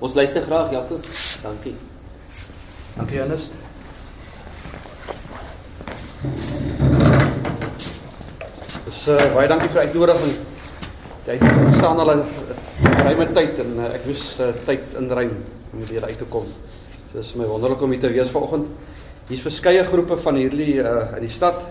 [0.00, 1.04] Ons luister graag Jakob.
[1.42, 1.74] Dankie.
[2.96, 3.52] Dankie Ernest.
[8.86, 10.32] Dis uh, baie dankie vir uitnodiging.
[11.28, 11.36] Jy
[11.76, 12.24] staan al 'n
[13.04, 15.36] ruime tyd en uh, ek wens uh, tyd inruim
[15.76, 16.48] om hier uit te kom.
[17.12, 18.72] So dis my wonderlik om hier te wees vanoggend.
[19.28, 21.68] Hier's verskeie groepe van hierdie uh, in die stad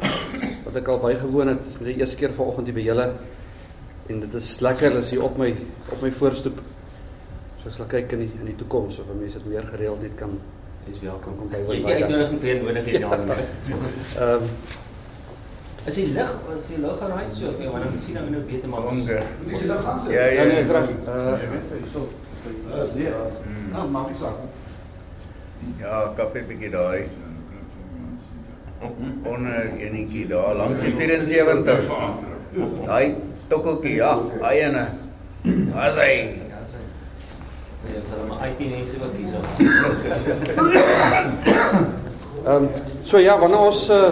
[0.69, 1.65] wat ek al bygewoon het.
[1.65, 3.13] Dis nie die eerste keer vanoggend hier by julle
[4.09, 5.49] en dit is lekker as hier op my
[5.89, 6.61] op my voorstoep.
[7.69, 10.31] Ek sal kyk in die in die toekoms of mense dit meer gereeld net kan
[10.87, 11.35] Jy's welkom.
[11.37, 13.29] kom by Jy het die uitnodiging vir nodig hier daarin.
[14.25, 14.47] Ehm
[15.89, 18.73] Is die lig, is die lig geraai so of jy wanneer sien nou nou beter
[18.73, 19.11] maar ons.
[19.11, 20.15] Ons dit gaan sit.
[20.15, 20.47] Ja, ja ja.
[20.49, 20.89] nee, reg.
[20.89, 22.07] Jy Uh weet jy so.
[22.73, 23.13] Dis nie.
[23.75, 24.41] Nou maak nie saak.
[25.83, 27.05] Ja, kappie bietjie daai.
[29.29, 31.93] Onder enetjie daar langs die 74.
[32.89, 33.15] Daai
[33.53, 34.87] tokkeltjie, ja, daai ene.
[35.77, 36.13] As hy
[37.87, 39.39] Sal maar IT mense ook hierso.
[42.45, 42.69] Ehm um,
[43.03, 44.09] so ja, wanneer ons uh,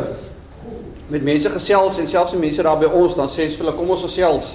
[1.08, 4.04] met mense gesels en selfs die mense daar by ons dan sê hulle kom ons
[4.08, 4.50] gesels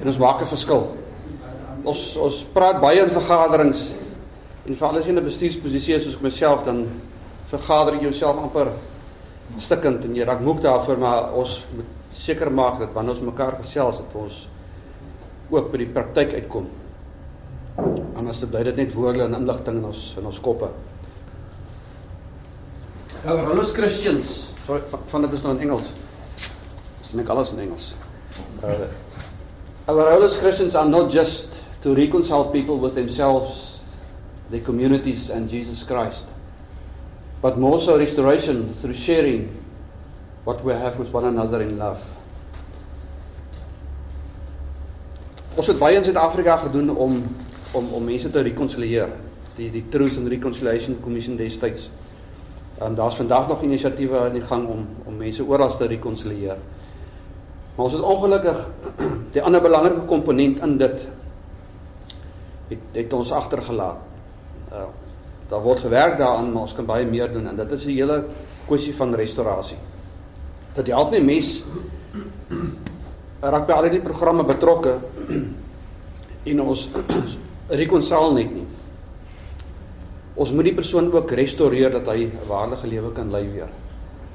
[0.00, 0.86] en ons maak 'n verskil.
[1.84, 3.94] Ons ons praat baie in vergaderings
[4.66, 6.86] en veral as jy in 'n bestuursposisie is soos ek myself dan
[7.50, 8.68] vergader jy jouself amper
[9.58, 13.56] stikkend en jy raak moeg daarvoor maar ons moet seker maak dat wanneer ons mekaar
[13.60, 14.48] gesels dat ons
[15.50, 16.81] ook by die praktyk uitkom.
[18.22, 20.68] Anders bly dit net woorde en inligting in ons in ons koppe.
[23.26, 25.88] Our role as Christians, van, van dit is nou in Engels.
[27.00, 27.88] Dis net alles in Engels.
[28.62, 28.86] Uh,
[29.90, 33.82] our role as Christians are not just to reconcile people with themselves,
[34.54, 36.30] their communities and Jesus Christ,
[37.42, 39.48] but more so restoration through sharing
[40.44, 42.06] what we have with one another in love.
[45.58, 47.18] Ons het baie in Suid-Afrika gedoen om
[47.72, 49.08] om om mense te rekonsilieer.
[49.56, 51.90] Die die Truth and Reconciliation Commission destyds.
[52.78, 56.56] En daar's vandag nog inisiatiewe aan die gang om om mense oral te rekonsilieer.
[57.74, 58.68] Maar ons het ongelukkig
[59.34, 61.08] die ander belangrike komponent in dit
[62.68, 63.96] het het ons agtergelaat.
[64.72, 64.90] Uh
[65.52, 68.24] daar word gewerk daaraan, maar ons kan baie meer doen en dit is 'n hele
[68.66, 69.76] kwessie van restaurasie.
[70.74, 71.64] Dit help nie mes
[73.52, 74.98] raak by al die programme betrokke
[76.50, 76.88] en ons
[77.68, 78.66] reconcile net nie.
[80.34, 83.68] Ons moet die persoon ook restoreer dat hy 'n waardige lewe kan lei weer.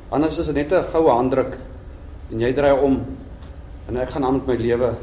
[0.09, 1.57] Anders is dit net 'n goue handdruk
[2.31, 3.05] en jy draai om
[3.87, 4.95] en ek gaan aan met my lewe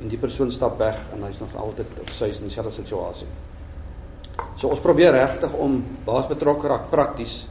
[0.00, 3.26] en die persoon stap weg en hy's nog altyd op sy in dieselfde situasie.
[4.56, 7.48] So ons probeer regtig om baas betrokke raak prakties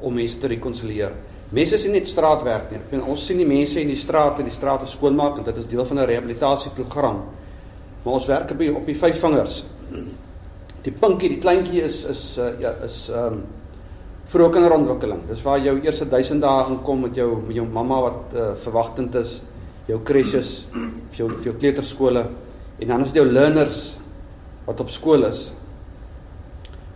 [0.00, 1.12] om mense te rekonsilieer.
[1.50, 2.78] Mense is nie net straatwerk nie.
[2.78, 5.56] Ek bedoel ons sien die mense in die straat en die strate skoonmaak en dit
[5.56, 7.22] is deel van 'n rehabilitasieprogram.
[8.08, 9.56] Maar ons werk op die, op die vyf vingers.
[10.86, 13.42] Die pinkie, die kleintjie is is uh, ja is ehm um,
[14.32, 15.26] vroeë kinderontwikkeling.
[15.28, 19.20] Dis waar jou eerste 1000 dae inkom met jou met jou mamma wat uh, verwagtend
[19.20, 19.34] is,
[19.90, 22.24] jou crèches, vir jou vir jou kleuterskole
[22.78, 23.84] en dan is dit jou learners
[24.64, 25.46] wat op skool is.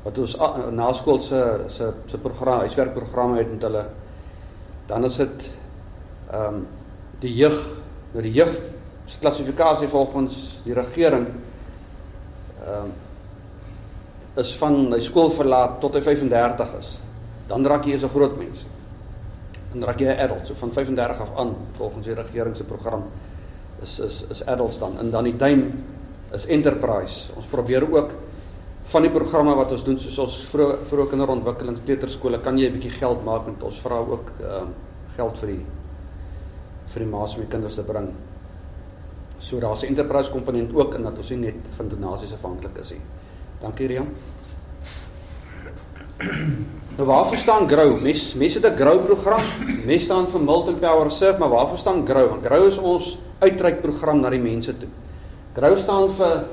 [0.07, 3.89] Wat ons uh, naskool se se se program, huiswerkprogramme het met hulle.
[4.89, 5.51] Dan is dit
[6.31, 6.69] ehm um,
[7.21, 7.61] die jeug,
[8.17, 8.57] nou die jeug
[9.13, 11.27] se klassifikasie volgens die regering
[12.63, 12.93] ehm um,
[14.41, 16.95] is van hy skool verlaat tot hy 35 is.
[17.51, 18.65] Dan raak jy as 'n groot mens.
[19.73, 23.05] Dan raak jy 'n adult, so van 35 af aan volgens die regering se program
[23.83, 24.99] is is is adults dan.
[24.99, 25.85] En dan die duim
[26.33, 27.33] is enterprise.
[27.37, 28.15] Ons probeer ook
[28.85, 32.73] van die programme wat ons doen soos ons vroeë vroeë kinderontwikkeling kleuterskole kan jy 'n
[32.73, 34.75] bietjie geld maak en ons vra ook ehm um,
[35.17, 35.65] geld vir die
[36.87, 38.32] vir die ma's om die kinders te bring.
[39.53, 42.91] So daar's 'n enterprise komponent ook in dat ons nie net van donasies afhanklik is
[42.91, 43.01] nie.
[43.61, 44.09] Dankie Rian.
[46.97, 48.01] Nou waarvoor staan Grow?
[48.01, 49.41] Mes mense het 'n Grow program.
[49.85, 52.29] Mes staan vir Milton Power Reserve, maar waarvoor staan Grow?
[52.29, 54.89] Want Grow is ons uitreikprogram na die mense toe.
[55.55, 56.45] Grow staan vir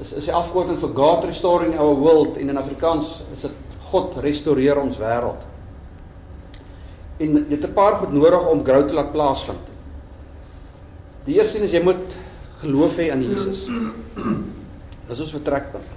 [0.00, 3.52] is is die afkorting vir God Restoring Our World en in Afrikaans is dit
[3.90, 5.46] God restoreer ons wêreld.
[7.16, 9.68] En jy het 'n paar goed nodig om Grow te laat plaasvind.
[11.24, 12.23] Die eerste ding is jy moet
[12.64, 13.66] geloof hê aan Jesus.
[15.08, 15.92] Dis ons vertrekpunt.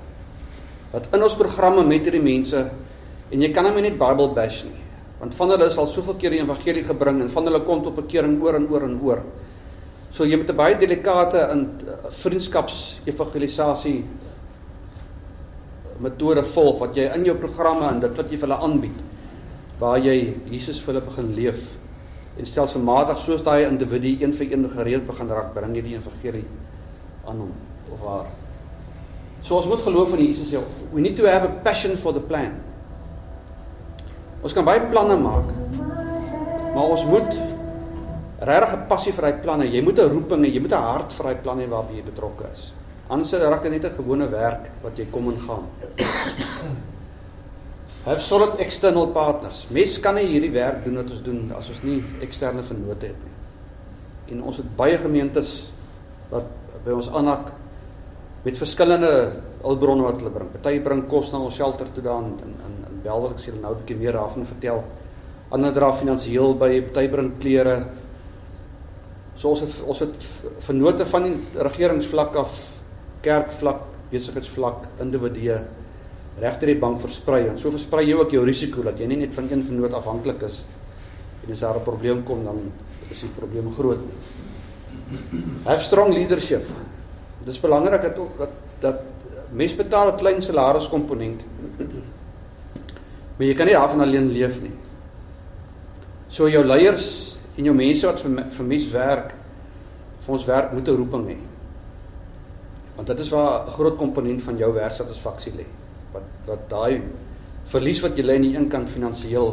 [0.92, 2.60] Dat in ons programme met hierdie mense
[3.32, 4.84] en jy kan hom net Bible bash nie.
[5.18, 7.98] Want van hulle is al soveel keer die evangelie gebring en van hulle kom tot
[7.98, 9.24] bekering oor en oor en oor.
[10.12, 11.68] So jy moet 'n baie delikate in
[12.10, 14.06] vriendskaps evangelisasie
[16.00, 19.00] metode volg wat jy in jou programme en dit wat jy vir hulle aanbied
[19.80, 21.74] waar jy Jesus vir hulle begin leef
[22.38, 26.46] en stelselmatig soos daai individu een vir een gereeld begin raak bring jy die evangelie
[27.26, 27.52] aan hom
[27.92, 28.30] of haar.
[29.42, 30.62] So ons moet geloof in Jesus sê,
[30.92, 32.58] we need to have a passion for the plan.
[34.44, 35.50] Ons kan baie planne maak.
[36.74, 37.38] Maar ons moet
[38.40, 39.66] regtig 'n passie vir daai planne.
[39.66, 42.46] Jy moet 'n roeping hê, jy moet 'n hart vir daai planne waarby jy betrokke
[42.54, 42.74] is.
[43.10, 45.66] Anders raak dit net 'n gewone werk wat jy kom en gaan.
[48.08, 49.66] Have solid external partners.
[49.76, 53.18] Mes kan nie hierdie werk doen wat ons doen as ons nie eksterne vennote het
[53.20, 53.34] nie.
[54.32, 55.50] En ons het baie gemeentes
[56.30, 56.46] wat
[56.86, 57.50] by ons aanhak
[58.46, 59.10] met verskillende
[59.60, 60.54] hulpbronne wat hulle bring.
[60.54, 63.60] Party bring kos na ons shelter toe daan in in in Belwel ek sê hulle
[63.66, 64.84] nou 'n bietjie meer daarvan vertel.
[65.52, 67.76] Ander dra finansiëel by, party bring klere.
[69.36, 70.16] So ons het ons het
[70.60, 72.80] vennote van die regeringsvlak af,
[73.22, 75.60] kerkvlak, besigheidsvlak, individue
[76.40, 79.34] regter die bank versprei en so versprei jy ook jou risiko dat jy nie net
[79.34, 80.66] van een vennoot afhanklik is
[81.46, 82.72] en as daar 'n probleem kom dan
[83.10, 84.00] is die probleem groot.
[85.64, 86.66] Have strong leadership.
[87.46, 88.50] Dis belangrik dat dat
[88.80, 89.02] dat
[89.52, 91.44] mens betaal 'n klein salariskomponent.
[93.38, 94.74] Maar jy kan nie daarvan alleen leef nie.
[96.28, 99.36] So jou leiers en jou mense wat vir vir mes werk
[100.22, 101.38] vir ons werk moet 'n roeping hê.
[102.96, 105.66] Want dit is waar 'n groot komponent van jou werksatisfaksie lê.
[106.48, 107.02] Wat wat daai
[107.68, 109.50] verlies wat jy lê aan die een kant finansiëel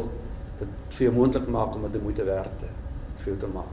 [0.59, 2.69] dit vir jou moontlik maak om dit moeite werd te
[3.19, 3.71] vir jou te maak.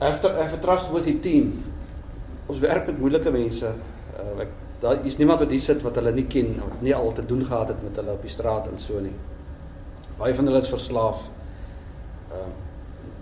[0.00, 1.52] After a trust with the team.
[2.48, 3.68] Ons werk met moeilike mense.
[4.16, 7.12] Uh, ek daar is niemand wat hier sit wat hulle nie ken of nie al
[7.12, 9.12] te doen gehad het met hulle op die straat en so nie.
[10.18, 11.28] Baie van hulle is verslaaf.
[12.32, 12.50] Ehm uh,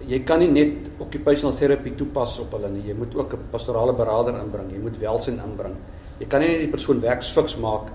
[0.08, 2.84] jy kan nie net occupational therapy toepas op hulle nie.
[2.86, 4.70] Jy moet ook 'n pastorale beraader inbring.
[4.72, 5.74] Jy moet welsyn inbring.
[6.18, 7.92] Jy kan nie net die persoon werksfiks maak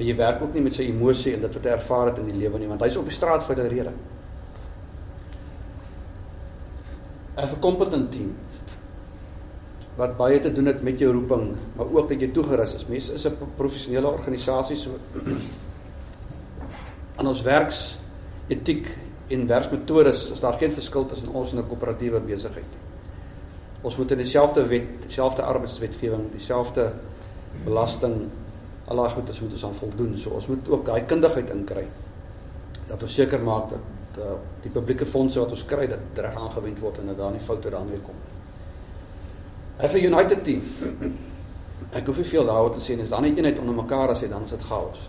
[0.00, 2.30] maar jy werk ook nie met sy emosie en dit wat hy ervaar het in
[2.30, 3.92] die lewe nie want hy's op die straat vir 'n rede.
[7.36, 8.34] 'n competent team
[9.96, 12.86] wat baie te doen het met jou roeping, maar ook dat jy toegerus is.
[12.86, 14.90] Mense is 'n professionele organisasie so
[17.18, 17.98] aan ons werks
[18.48, 18.86] etiek
[19.28, 22.80] en werksmetodes is daar geen verskil tussen ons en 'n koöperatiewe besigheid nie.
[23.82, 26.92] Ons moet in dieselfde wet, dieselfde arbeidswetgewing, dieselfde
[27.64, 28.16] belasting
[28.90, 30.16] al daai goedes moet ons aan voldoen.
[30.18, 31.86] So ons moet ook daai kundigheid inkry
[32.88, 34.34] dat ons seker maak dat uh,
[34.64, 37.70] die publieke fondse wat ons kry dat reg aangewend word en dat daar nie foute
[37.70, 38.38] daarmee kom nie.
[39.80, 40.64] Hy vir United team.
[41.96, 43.06] Ek hoef nie veel daaroor te sê nie.
[43.06, 45.06] Is daar nie eenheid onder mekaar as hy dan is dit chaos.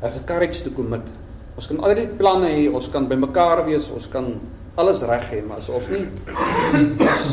[0.00, 1.10] Hy het courage to commit.
[1.58, 4.30] Ons kan al die planne hê, ons kan bymekaar wees, ons kan
[4.78, 6.06] alles reg hê, maar as ons nie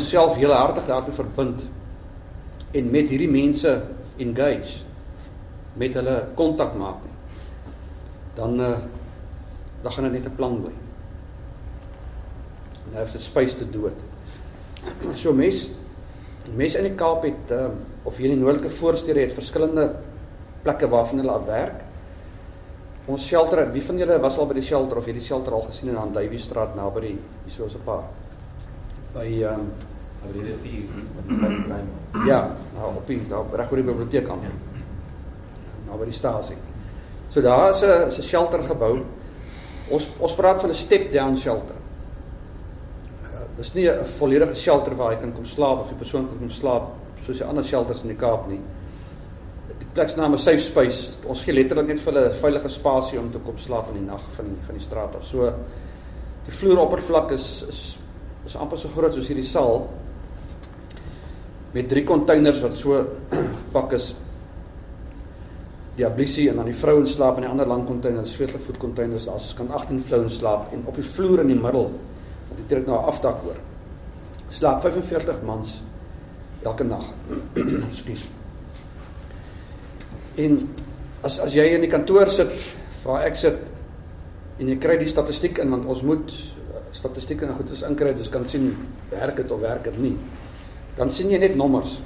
[0.02, 1.62] self heel hartig daartoe verbind
[2.76, 3.72] en met hierdie mense
[4.22, 4.84] engage
[5.80, 7.16] met hulle kontak maak nie,
[8.36, 8.76] dan uh,
[9.84, 10.72] dan gaan dit net 'n plan bly.
[12.92, 13.98] Nou is dit space te dood.
[15.22, 15.70] So mes
[16.54, 19.96] mense in die Kaap het um, of hier in die noordelike voorstede het verskillende
[20.62, 21.82] plekke waarvan hulle af werk.
[23.06, 25.66] Ons shelter, wie van julle was al by die shelter of het die shelter al
[25.66, 28.08] gesien in aan Duivie straat naby die hier so 'n paar
[29.14, 29.70] by ehm um,
[30.22, 31.88] by die met die klein.
[32.26, 32.40] Ja,
[32.74, 34.44] nou op die daar reg oor die biblioteek aan.
[35.86, 36.56] Naby die stasie.
[37.28, 39.04] So daar is 'n 'n shelter gebou.
[39.90, 41.76] Ons ons praat van 'n step down shelter.
[43.24, 46.38] Uh, dis nie 'n volledige shelter waar jy kan kom slaap of 'n persoon kan
[46.38, 46.82] kom slaap
[47.24, 48.60] soos die ander shelters in die Kaap nie
[49.96, 51.12] pleksnaam 'n safe space.
[51.26, 54.10] Ons gee letterlik net vir hulle 'n veilige spasie om te kom slaap in die
[54.12, 55.24] nag van die, van die straat af.
[55.24, 55.52] So
[56.44, 57.96] die vloeroppervlak is is
[58.46, 59.88] is amper so groot soos hierdie saal
[61.76, 63.02] met drie containers wat so
[63.66, 64.12] gepak is.
[65.96, 69.28] Die ablissie en dan die vrouens slaap in die ander lang containers, 40 voet containers.
[69.28, 71.90] Daar's kan 18 vrouens slaap en op die vloer in die middel
[72.48, 73.60] wat dit trek nou 'n afdak hoor.
[74.48, 75.80] Slaap 45 mans
[76.62, 77.04] elke nag.
[77.90, 78.26] Ekskuus.
[80.36, 80.68] En
[81.24, 82.52] as as jy in die kantoor sit
[83.04, 83.56] waar ek sit
[84.60, 88.28] en jy kry die statistiek in want ons moet uh, statistieke en goedes inkry, dus
[88.28, 88.76] kan sien
[89.10, 90.16] werk dit of werk dit nie.
[90.96, 91.98] Dan sien jy net nommers.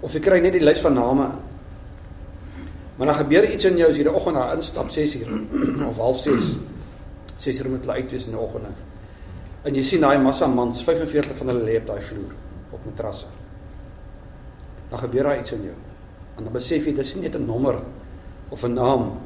[0.00, 1.28] Of jy kry net die lys van name.
[2.98, 5.30] Maar dan gebeur iets in jou as jy die oggend daar instap 6uur
[5.90, 6.58] of 06:30.
[7.38, 8.72] 6uur moet hulle uitwees in die oggende.
[9.62, 12.34] En jy sien daai massa mans, 45 van hulle lê op daai vloer
[12.74, 13.30] op matrasse.
[14.90, 15.76] Dan gebeur daar iets in jou.
[16.38, 17.80] En dan besef jy dis nie net 'n nommer
[18.50, 19.20] of 'n naam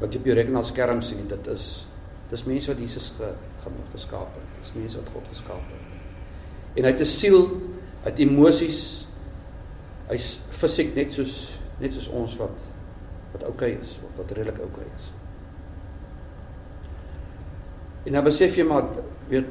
[0.00, 1.86] wat jy op jou rekenaarskerm sien, dit is
[2.30, 3.28] dis mense wat Jesus ge,
[3.62, 4.48] ge, geskaap het.
[4.60, 5.85] Dis mense wat God geskaap het.
[6.76, 7.46] En hy het 'n siel,
[8.04, 9.06] hy het emosies.
[10.08, 12.56] Hy's fisiek net soos net soos ons wat
[13.32, 15.12] wat oukei okay is of wat redelik oukei okay is.
[18.06, 18.84] En dan besef jy maar
[19.28, 19.46] weet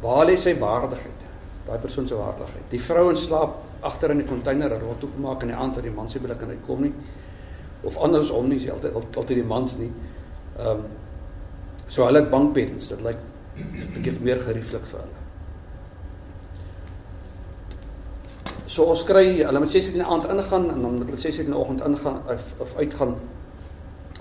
[0.00, 1.26] waar lê sy waardigheid?
[1.66, 2.66] daai persoon se waardigheid.
[2.70, 5.94] Die vrouens slaap agter in die container, hulle word toegemaak in die aand dat die
[5.94, 6.92] mans nie binne kan uitkom nie.
[7.86, 9.90] Of andersom nie, is altyd altyd die mans nie.
[10.56, 10.86] Ehm um,
[11.86, 13.18] so hulle het bankbeddens, dit lyk
[13.56, 15.25] 'n bietjie meer gerieflik vir hulle.
[18.66, 21.44] So ons kry hulle moet 6:00 in die aand ingaan en dan moet hulle 6:00
[21.44, 23.14] in die oggend ingaan of, of uitgaan.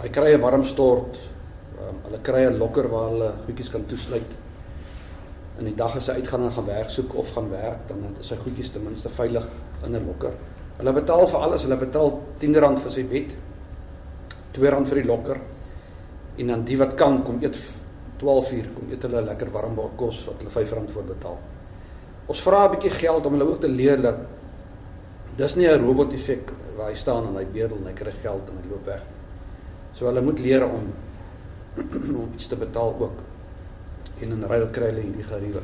[0.02, 1.18] Hy kry 'n warm stort.
[1.80, 4.32] Um, hulle kry 'n lokker waar hulle goedjies kan toesluit.
[5.58, 8.28] In die dag as hy uitgaan en gaan werk soek of gaan werk, dan is
[8.28, 9.48] sy goedjies ten minste veilig
[9.86, 10.34] in 'n lokker.
[10.78, 13.36] Hulle betaal vir alles, hulle betaal R10 vir sy bed.
[14.54, 15.40] R2 vir die lokker.
[16.38, 17.58] En dan die wat kan kom eet
[18.20, 21.38] 12 uur kom eet hulle lekker warm bord kos wat hulle R5 voor betaal.
[22.28, 24.16] Ons vra 'n bietjie geld om hulle ook te leer dat
[25.38, 28.50] dis nie 'n robot effek waar hy staan en hy bedel en hy kry geld
[28.50, 29.04] en hy loop weg.
[29.94, 30.94] So hulle moet leer om
[32.22, 33.24] om iets te betaal ook.
[34.22, 35.62] En in ruil kry hulle hierdie geriewe.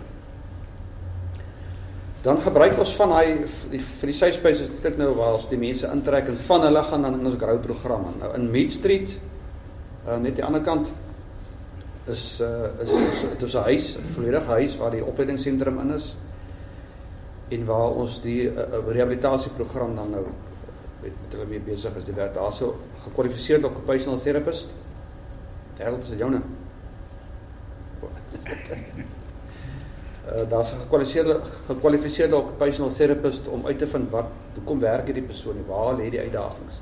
[2.21, 5.57] Dan gebruik ons van hy vir die safe space is dit nou waar ons die
[5.57, 8.11] mense intrek en van hulle gaan dan in ons grow program.
[8.19, 9.15] Nou in Mead Street
[10.05, 10.91] uh, net die ander kant
[12.11, 15.93] is uh, is is dit is 'n huis, 'n volledige huis waar die opleidingsentrum in
[15.97, 16.15] is
[17.51, 20.23] en waar ons die uh, rehabilitasieprogram dan nou
[21.01, 22.05] met hulle mee besig is.
[22.07, 24.75] Die werk daarso gekwalifiseerde occupational therapist.
[25.81, 26.41] Harold se joune?
[30.21, 35.23] Uh, daar's 'n gekwalifiseerde gekwalifiseerde occupational therapist om uit te vind wat hoekom werk hierdie
[35.23, 35.65] persoon nie?
[35.67, 36.77] Waar lê die uitdagings?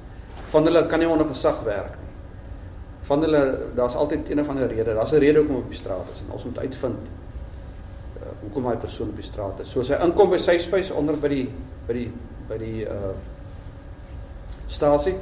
[0.45, 2.11] Van hulle kan nie onder gesag werk nie.
[3.01, 4.93] Van hulle daar's altyd een of ander rede.
[4.93, 7.09] Daar's 'n rede hoekom op die straat is en ons moet uitvind
[8.41, 9.71] hoekom daai persoon op die straat is.
[9.71, 11.45] So as hy inkom by sy spys onder by die
[11.87, 12.09] by die
[12.49, 13.13] by die uh
[14.69, 15.15] stasie,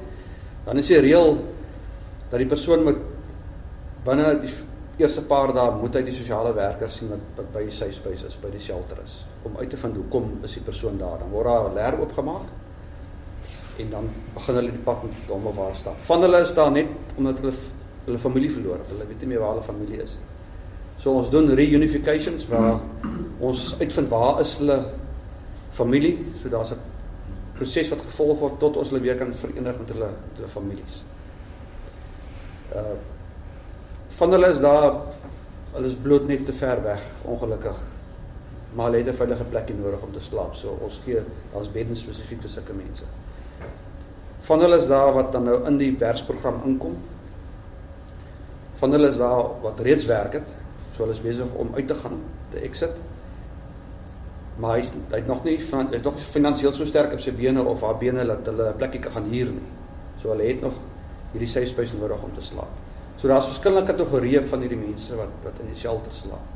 [0.65, 1.37] dan is die reël
[2.27, 2.99] dat die persoon moet
[4.03, 4.51] binne die
[4.99, 8.37] eerste paar dae moet hy die sosiale werker sien wat, wat by sy spys is,
[8.41, 11.19] by die shelter is, om uit te vind hoekom is die persoon daar.
[11.21, 12.47] Dan word daar 'n leer oopgemaak
[13.79, 15.97] en dan begin hulle die pad met hom of haar stap.
[16.01, 17.53] Van hulle is daar net omdat hulle
[18.05, 18.89] hulle familie verloor het.
[18.89, 20.36] Hulle weet nie meer waar hulle familie is nie.
[20.97, 22.79] So ons doen reunifications waar
[23.39, 24.79] ons uitvind waar is hulle
[25.77, 26.81] familie, so daar's 'n
[27.57, 31.03] proses wat gevolg word tot ons hulle weer kan verenig met hulle met hulle families.
[32.75, 32.97] Uh
[34.17, 34.93] van hulle is daar
[35.73, 37.77] hulle is bloot net te ver weg, ongelukkig.
[38.73, 40.55] Maar hulle het 'n veilige plekkie nodig om te slaap.
[40.55, 41.21] So ons gee
[41.53, 43.03] daar's beddens spesifiek vir sulke mense.
[44.39, 46.97] Van hulle is daar wat dan nou in die werksprogram inkom.
[48.75, 50.53] Van hulle is daar wat reeds werk het,
[50.97, 52.17] So hulle is besig om uit te gaan,
[52.49, 52.95] te exit.
[54.57, 57.61] Maar hy hy het nog nie van hy's nog finansiëel so sterk op sy bene
[57.61, 59.67] of haar bene dat hulle 'n plekkie kan gaan huur nie.
[60.17, 60.73] So hulle het nog
[61.31, 62.73] hierdie safe space nodig om te slaap.
[63.17, 66.47] So daar's verskillende kategorieë van hierdie mense wat wat in die shelter slaap.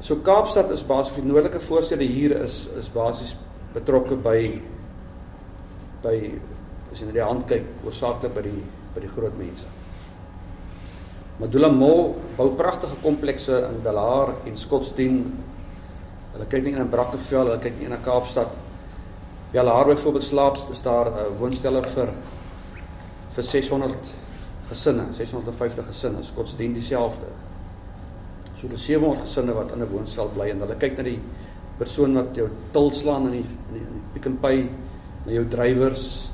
[0.00, 3.36] So Kaapstad is basies die noordelike voorstede hier is is basies
[3.74, 4.62] betrokke by
[6.02, 6.16] by
[6.92, 8.62] as jy na die hand kyk, oorsaaklik by die
[8.94, 9.81] by die groot mense.
[11.42, 15.24] Madula Mall bou pragtige komplekse in Delaar en Scottsdene.
[16.36, 18.52] Hulle kyk nie in Brackenfell, hulle kyk nie in Kaapstad.
[19.50, 22.14] Ja, Delaar byvoorbeeld slaap is daar uh, woonstelle vir
[23.32, 24.12] vir 600
[24.68, 27.34] gesinne, 650 gesinne, Scottsdene dieselfde.
[28.60, 31.18] So dis 700 gesinne wat in 'n woonstel bly en hulle kyk na die
[31.78, 34.68] persoon wat jou til slaan in die in die, in die Pick n Pay,
[35.26, 36.30] na jou drywers,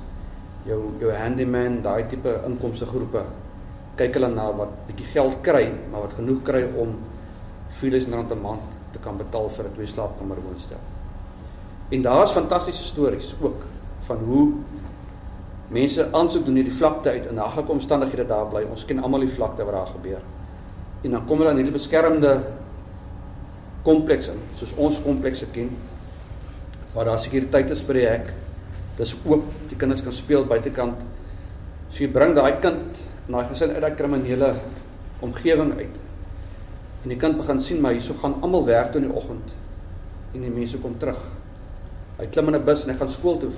[0.66, 3.24] jou jou handyman, daai tipe inkomste groepe
[3.98, 6.94] kyk hulle na wat bietjie geld kry, maar wat genoeg kry om
[7.68, 8.62] R4000 'n maand
[8.92, 10.78] te kan betaal vir 'n twee slaapkamer woonstel.
[11.90, 13.64] En daar's fantastiese stories ook
[14.00, 14.52] van hoe
[15.68, 18.64] mense aansoek doen hierdie vlakte uit in daglike omstandighede daar bly.
[18.70, 20.20] Ons ken almal die vlakte wat daar gebeur.
[21.02, 22.32] En dan kom hulle in hierdie beskermde
[23.82, 25.70] kompleks in, soos ons komplekse ken,
[26.94, 28.32] waar daar sekuriteit is by die hek.
[28.96, 31.04] Dis oop, die kinders kan speel buitekant.
[31.90, 32.98] So jy bring daai kind
[33.28, 34.54] en daai gesin uit daai kriminele
[35.20, 35.96] omgewing uit.
[37.04, 39.52] En die kind begin sien maar hierso gaan almal werk toe in die oggend
[40.32, 41.20] en die mense kom terug.
[42.18, 43.50] Hy klim in 'n bus en hy gaan skool toe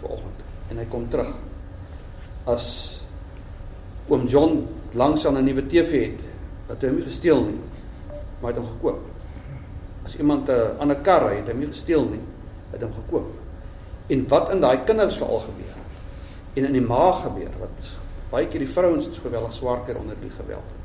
[0.00, 1.34] vir oggend en hy kom terug.
[2.46, 3.02] As
[4.08, 6.20] oom John langs aan 'n nuwe TV het,
[6.68, 7.60] wat hy hom nie gesteel nie,
[8.40, 9.00] maar hy het hom gekoop.
[10.04, 12.22] As iemand 'n ander kar ry, het hy hom nie gesteel nie,
[12.70, 13.26] het hom gekoop.
[14.06, 15.76] En wat in daai kinders veral gebeur
[16.54, 18.03] en in die maag gebeur wat
[18.34, 20.80] baie keer die vrouens is geweldig swaar kry onder die geweld.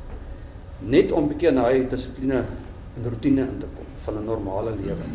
[0.80, 2.44] Net om 'n bietjie na hy dissipline
[2.96, 5.06] en rotine in te kom van 'n normale lewe.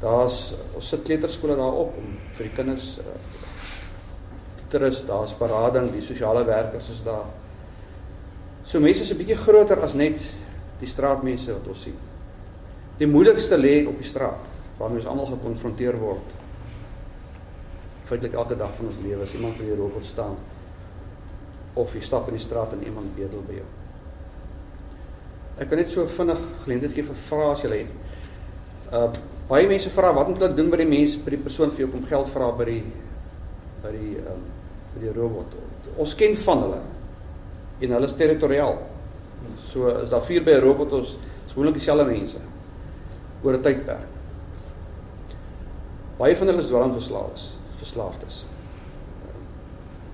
[0.00, 3.04] Daar's ons sit kleuterskole daarop om vir die kinders uh,
[4.68, 7.26] te rus, daar's berading, die sosiale werkers is daar.
[8.64, 10.22] So mense is 'n bietjie groter as net
[10.78, 11.96] die straatmense wat ons sien.
[12.98, 14.46] Die moeilikste lê op die straat
[14.78, 16.30] waarmee ons almal gekonfronteer word.
[18.04, 20.36] Feitelik elke dag van ons lewe as iemand by die robot staan
[21.78, 23.66] of jy stap in die straat en iemand bedel by jou.
[25.58, 27.96] Ek kan net so vinnig geleentheid gee vir vrae as jy het.
[28.92, 29.08] Uh
[29.48, 31.86] baie mense vra wat moet ek doen by die mense by die persoon vir jou
[31.88, 32.82] kom geld vra by die
[33.80, 34.42] by die ehm um,
[34.92, 35.54] by die robot.
[35.96, 36.82] Ons ken van hulle
[37.80, 38.76] en hulle is territoriaal.
[39.70, 42.38] So is daar vier by 'n robot ons is gewoonlik dieselfde mense
[43.42, 44.08] oor 'n tydperk.
[46.18, 48.46] Baie van hulle is dwelmverslaafdes, verslaafdes.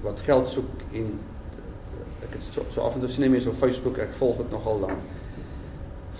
[0.02, 1.18] Wat geld soek en
[2.34, 5.02] het so, so af en toe sien mense op Facebook, ek volg dit nogal dan.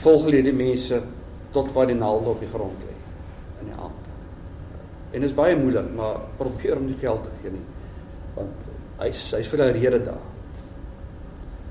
[0.03, 1.03] Volg hulle die mense
[1.55, 2.95] tot waar die naalde op die grond lê
[3.63, 4.11] in die hand.
[5.13, 7.67] En dit is baie moeilik, maar probeer om die geld te gee nie.
[8.35, 8.65] Want
[9.03, 10.25] hy's hy's vir 'n rede daar.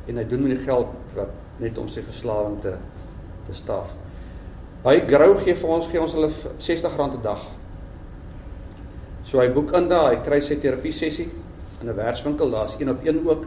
[0.07, 2.77] En hy doen met die geld wat net om sy verslawing te
[3.45, 3.93] te staaf.
[4.83, 7.43] Hy grou gee vir ons gee ons hulle R60 'n dag.
[9.23, 11.29] So hy boek in daar, hy kry sy terapie sessie
[11.81, 13.45] in 'n werkswinkel, daar's een op een ook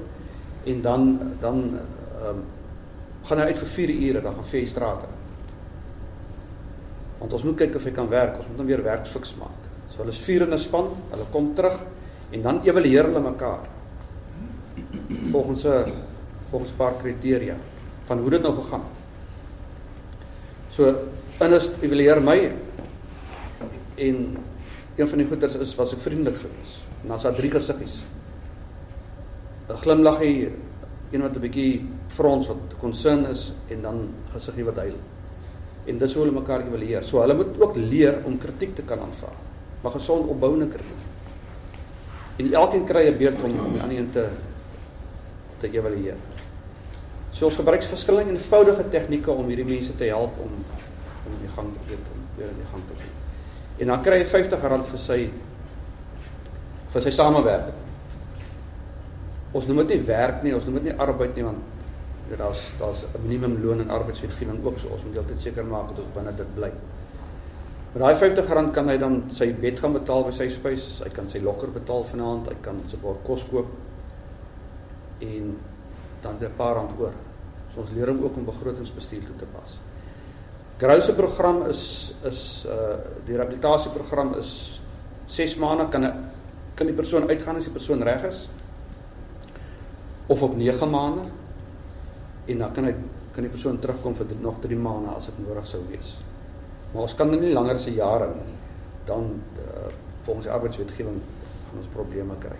[0.66, 1.02] en dan
[1.40, 2.44] dan ehm um,
[3.26, 5.06] gaan hy uit vir 4 ure, dan gaan vee strate.
[7.18, 9.64] Want ons moet kyk of hy kan werk, ons moet hom weer werksfiks maak.
[9.90, 11.80] So hulle is vier in 'n span, hulle kom terug
[12.30, 13.66] en dan evalueer hulle mekaar.
[15.32, 15.92] Volgens 'n
[16.50, 17.56] volgens 'n paar kriteria
[18.06, 18.84] van hoe dit nou gegaan.
[20.70, 20.88] So
[21.40, 22.52] in is evalueer my
[23.96, 24.36] en
[24.96, 26.84] een van die goeters is was ek vriendelik geweest.
[27.02, 28.04] En dan's daar drie gesiggies.
[29.68, 30.52] 'n Glimlaggie,
[31.10, 34.96] een wat 'n bietjie frons wat concern is en dan gesiggie wat huil.
[35.84, 37.04] En dit sou hulle mekaar evalueer.
[37.04, 39.38] So hulle moet ook leer om kritiek te kan aanvaar.
[39.80, 41.04] Maar gesond opbouende kritiek.
[42.36, 44.28] En elkeen kry 'n beurt om om die ander een te
[45.58, 46.16] te evalueer.
[47.30, 50.50] So ons gebruik verskillende eenvoudige tegnieke om hierdie mense te help om
[51.26, 53.10] om in die gang te weet om weer in die gang te kom.
[53.78, 55.30] En dan kry hy R50 vir sy
[56.92, 57.85] vir sy samewerking.
[59.56, 61.62] Ons noem dit nie werk nie, ons noem dit nie arbeid nie want
[62.36, 65.98] daar's daar's 'n minimum loon en arbeidswetgewing ook so ons moet heeltyd seker maak dat
[65.98, 66.72] ons binne dit bly.
[67.94, 71.28] Met daai R50 kan hy dan sy bed gaan betaal by sy spys, hy kan
[71.28, 73.66] sy lokker betaal vanaand, hy kan sy bord kos koop
[75.20, 75.56] en
[76.22, 77.12] dan is 'n paar rand oor.
[77.74, 79.78] So ons leer hom ook om begrotingsbestuur toe te pas.
[80.78, 84.80] Grou se program is is uh die rehabilitasieprogram is
[85.26, 86.30] 6 maande kan 'n
[86.74, 88.48] kan die persoon uitgaan as die persoon reg is
[90.26, 91.28] of op 9 maande
[92.46, 92.94] en dan kan hy
[93.36, 96.16] kan die persoon terugkom vir nog 3 maande as dit nodig sou wees.
[96.92, 98.54] Maar ons kan dit nie langer as 'n jaar hou nie.
[99.04, 99.92] Dan uh,
[100.24, 101.20] volgens die arbeidswetgewing
[101.66, 102.56] gaan ons probleme kry.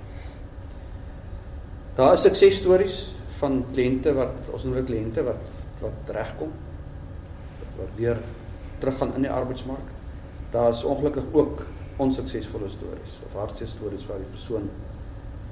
[1.94, 6.52] Daar is suksesstories van kliënte wat ons noem kliënte wat wat regkom
[7.76, 8.20] wat weer
[8.78, 9.88] teruggaan in die arbeidsmark.
[10.50, 14.68] Daar is ongelukkig ook onsuksesvolle stories of hartseer stories waar die persoon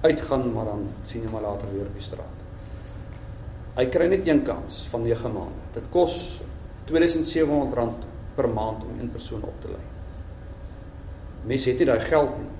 [0.04, 2.42] uitgaan maar dan sien jy maar later weer op die straat.
[3.74, 5.62] Hy kry net een kans van 9 maande.
[5.74, 6.42] Dit kos
[6.84, 9.82] R2700 per maand om een persoon op te lei.
[11.48, 12.52] Mense het nie daai geld nie.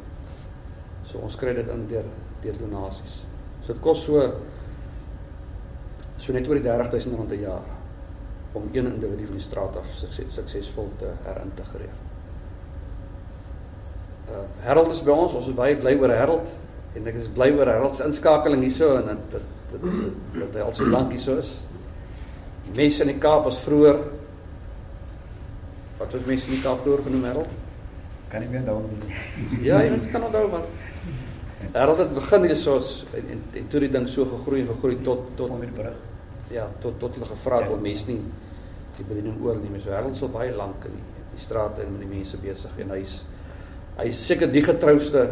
[1.04, 2.08] So ons kry dit in deur
[2.44, 3.20] deur donasies.
[3.62, 4.24] So dit kos so
[6.18, 7.70] so net oor die R30000 'n jaar
[8.54, 11.96] om een individu van die straat af sukses, suksesvol te herintegreer.
[14.30, 16.52] Uh Harold is by ons, ons is baie bly oor Harold
[16.94, 19.40] en ek is bly oor Harold se inskakeling hierso en dit
[19.72, 21.54] dit dit dat hy al so lank hierso is.
[22.74, 23.98] Mense in die Kaap was vroeër
[25.98, 27.52] wat was mense in die Kaap vroeër genoem Harold?
[28.32, 29.18] Kan nie meer onthou nie.
[29.68, 30.64] Ja, jy kan onthou maar
[31.74, 32.76] Harold het begin hierso
[33.16, 36.00] en, en, en toe die ding so gegroei en gegroei tot tot Kom weer terug.
[36.52, 37.74] ja, tot tot hulle gevra het Ja.
[37.74, 38.20] wil mense nie
[38.98, 39.78] die bediening oorneem.
[39.80, 42.90] So Harold sal baie lank in die, die strate en met die mense besig en
[42.94, 43.24] hy's
[43.96, 45.24] hy's seker die getrouste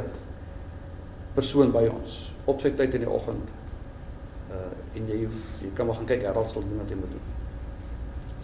[1.35, 3.53] persoon by ons op sy tyd in die oggend.
[4.53, 7.11] Uh en jy hoef, jy kan maar gaan kyk Harold sal doen wat hy moet
[7.11, 7.27] doen.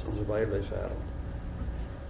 [0.00, 1.06] So ons is baie bly vir Harold.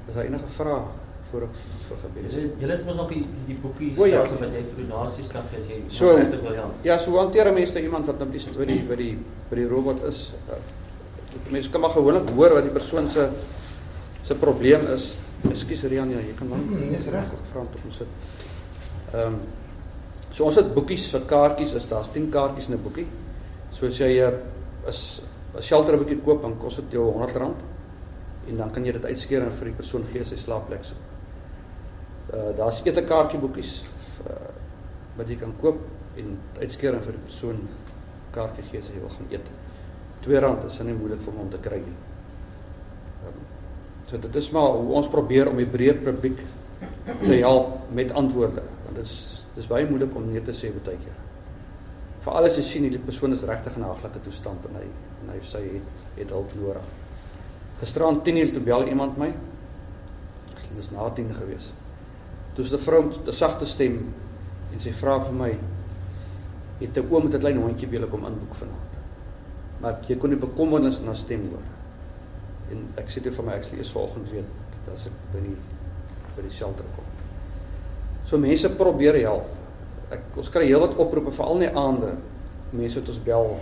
[0.09, 0.83] Is daar enige vrae
[1.31, 1.57] voor ek
[1.89, 2.45] vir gebede sê?
[2.61, 4.23] Julle het mos nog die die boekies O, ja.
[4.23, 6.75] wat jy vir donasies kan gee as jy So- regtig wil help.
[6.87, 9.19] Ja, so hanteer 'n mens nou iemand wat nou by die by die by die
[9.51, 10.33] by die robot is?
[10.49, 10.55] Uh,
[11.51, 13.29] mense kan maar gewoonlik hoor wat die persoon se
[14.23, 15.17] se probleem is.
[15.51, 17.29] Ekskuus Rian, ja, jy kan maar Nee, dis reg.
[17.31, 18.07] gevra om te kom sit.
[19.13, 19.41] Ehm um,
[20.31, 23.07] so ons het boekies wat kaartjies is, daar's 10 kaartjies in 'n boekie.
[23.71, 24.35] So as jy 'n
[24.87, 27.63] 'n shelter boekie koop, dan kos dit jou R100
[28.49, 31.05] en dan kan jy dit uitskeer en vir die persoon gee sy slaapplek soek.
[32.33, 33.85] Uh daar's etekaartjie boekies
[34.29, 34.35] uh,
[35.17, 35.79] wat jy kan koop
[36.17, 37.69] en uitskeer en vir die persoon
[38.33, 39.51] kaartjie gee as hy wil gaan eet.
[40.23, 41.97] R2 is nie moeilik vir hom om te kry nie.
[43.27, 43.59] Um,
[44.09, 46.39] So dit is maar hoe ons probeer om die breë publiek
[47.21, 48.63] te help met antwoorde.
[48.87, 51.19] Want dit is dis baie moeilik om nee te sê baie keer.
[52.23, 54.87] Veral as jy sien hierdie persoon is regtig in 'n haglike toestand en hy
[55.23, 56.87] en hy sê het het hulp nodig.
[57.81, 59.33] Gisteraan 10:00 toe bel iemand my.
[60.55, 61.73] Dit was na 10 gewees.
[62.55, 64.15] Toe is 'n vrou met 'n sagte stem
[64.73, 65.53] en sy vra vir my
[66.81, 68.93] het 'n oom met 'n klein hondjie wil kom inboek vanaand.
[69.81, 71.67] Maar jy kon nie bekommernis in haar stem hoor.
[72.71, 75.57] En ek sê toe vir my ek is vanoggend weet dat as ek by die
[76.37, 77.08] by die shelter kom.
[78.29, 79.49] So mense probeer help.
[80.13, 82.13] Ek ons kry heelwat oproepe veral in die aande.
[82.77, 83.53] Mense wat ons bel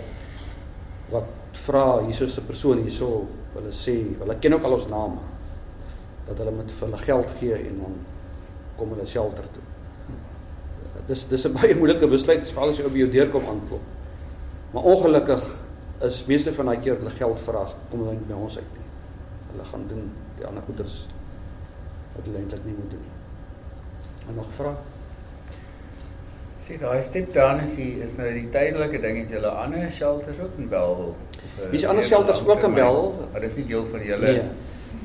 [1.13, 5.19] wat vra hierso 'n persoon hierso hulle sê hulle ken ook al ons name
[6.27, 7.93] dat hulle met hulle geld gee en dan
[8.77, 9.63] kom hulle shelter toe.
[11.07, 13.85] Dis dis 'n baie moeilike besluit veral as jy op jou deur kom aanklop.
[14.73, 15.43] Maar ongelukkig
[16.01, 18.87] is meeste van daai keer hulle geld vra, kom hulle nie by ons uit nie.
[19.51, 21.07] Hulle gaan doen die ander goeders
[22.15, 23.16] wat hulle eintlik nie moet doen nie.
[24.27, 24.75] En nog vra?
[26.67, 30.39] Sien, daai step down is die is nou die tydelike ding het julle ander shelters
[30.43, 31.13] ook in Bellville.
[31.71, 33.29] Hier's ander shelters ook in Bellville.
[33.31, 34.49] Maar dis nie deel van julle Nee.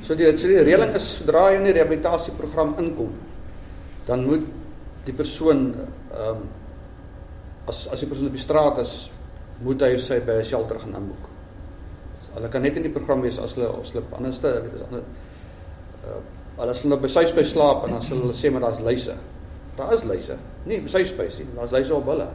[0.02, 3.12] So die so die reëling is sodra jy in die rehabilitasieprogram inkom,
[4.08, 4.48] dan moet
[5.06, 6.48] die persoon ehm um,
[7.70, 8.96] as as die persoon op die straat is,
[9.62, 11.28] moet hy sy by 'n shelter gaan inboek.
[12.24, 14.82] So, hulle kan net in die program wees as hulle as hulle anderste, weet as
[14.88, 15.04] ander
[16.10, 16.18] uh,
[16.56, 19.16] hulle sal nou by spys slaap en dan sal hulle sê maar daar's luise.
[19.76, 20.36] Daar is luise.
[20.68, 21.48] Nee, by spys nie.
[21.56, 22.28] Daar's luise op hulle.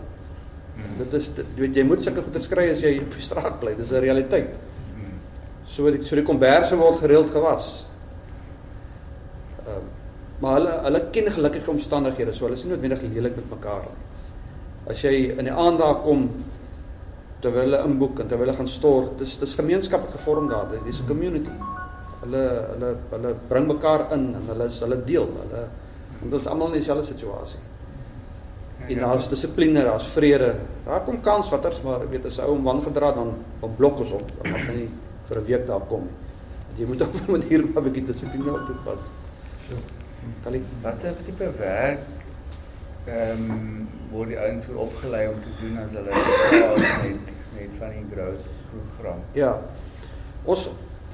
[0.78, 0.98] Hmm.
[0.98, 3.76] Dit is dit, weet jy moet sulke goeie skry as jy op die straat bly.
[3.78, 4.58] Dis 'n realiteit.
[4.96, 5.20] Hmm.
[5.66, 7.86] So die so die komberse word gereeld gewas.
[9.66, 9.88] Ehm um,
[10.40, 14.04] maar hulle hulle ken gelukkige omstandighede, so hulle is nie noodwendig lelik met mekaar nie.
[14.88, 16.30] As jy in die aand daar kom
[17.42, 20.70] terwyl hulle inboek en terwyl hulle gaan stort, dis dis gemeenskap het gevorm daar.
[20.70, 21.52] Dit is 'n community.
[22.22, 25.28] Hulle hulle hulle bring mekaar in en hulle hulle deel.
[25.42, 25.66] Hulle
[26.20, 27.60] want ons almal in dieselfde situasie.
[28.88, 30.54] En daar's dissipline, daar's vrede.
[30.86, 34.00] Daar kom kans watters, maar ek weet as ou om wan gedra dan dan blok
[34.06, 34.32] ons op.
[34.42, 34.90] Dan gaan nie
[35.28, 36.18] vir 'n week daar kom nie.
[36.68, 39.08] Want jy moet op 'n manier maar 'n bietjie dissipline op toepas.
[40.44, 42.00] Kan ek Wat se tipe werk
[43.08, 46.12] ehm um, word die ouens vir opgelei om te doen as hulle
[47.04, 47.20] met
[47.56, 49.20] met van die growth program?
[49.34, 49.60] Ja.
[50.44, 50.70] Ons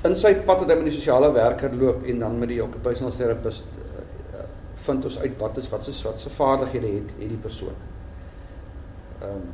[0.08, 3.14] in sy pad het hy met die sosiale werker loop en dan met die occupational
[3.16, 4.46] therapist uh,
[4.86, 7.78] vind ons uit wat is wat se wat se vaardighede het het die persoon.
[9.22, 9.52] Ehm um,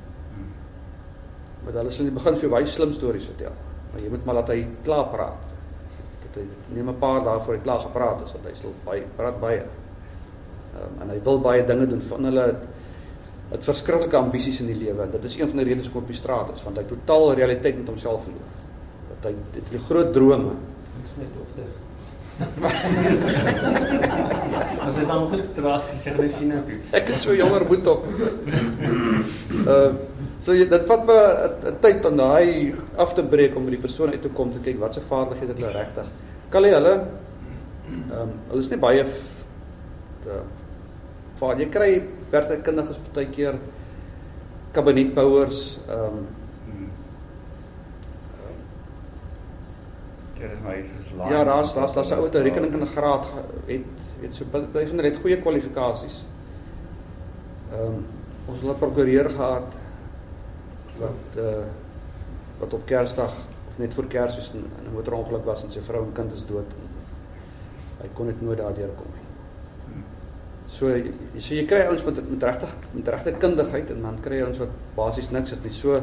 [1.60, 3.56] met hulle sal in die begin vir jou baie slim stories vertel.
[3.92, 5.50] Maar jy moet maar laat hy klaar praat.
[6.24, 6.38] Dit
[6.74, 9.66] neem 'n paar dae voor hy klaar gepraat het, want hy sal baie praat baie.
[9.66, 12.70] Ehm um, en hy wil baie dinge doen van hulle het
[13.50, 16.18] het verskriklike ambisies in die lewe dit is een van die redes hoekom op die
[16.18, 18.50] straat is want hy totaal realiteit met homself verloor.
[19.20, 20.54] Dat hy dit die groot drome.
[20.96, 21.70] Dit is my dogter.
[24.86, 26.80] As jy dan goed straat, jy sê net China toe.
[26.96, 28.02] Ek is so jonger moet op.
[29.66, 29.92] Uh
[30.40, 31.20] so jy, dit vat my
[31.68, 34.64] 'n tyd om daai af te breek om met die persoon uit te kom te
[34.64, 36.08] kyk wat se vaardighede het hulle regtig.
[36.50, 36.96] Kan jy hulle
[37.90, 39.04] ehm um, hulle is nie baie
[40.24, 40.34] te
[41.40, 41.92] vaar jy kry
[42.32, 43.56] werkkundiges baie keer
[44.72, 46.28] kabinetbouers ehm um,
[46.70, 46.88] Dit is my is lang.
[51.30, 53.26] Ja, daar's daar's daar's 'n ou 'n rekening in graad
[53.66, 53.82] het
[54.22, 56.26] het so hulle het goeie kwalifikasies.
[57.72, 58.06] Ehm um,
[58.46, 59.76] ons het 'n prokureur gehad
[61.00, 61.66] wat uh
[62.60, 63.34] wat op Kersdag
[63.70, 66.76] of net voor Kersfees 'n motorongeluk was en sy vrou en kind is dood.
[68.02, 69.28] Hy kon dit nooit daardeur kom nie.
[70.68, 74.36] So jy- so jy kry ouens met met regtig met regte kundigheid en dan kry
[74.36, 75.72] jy ouens wat basies niks het nie.
[75.72, 76.02] So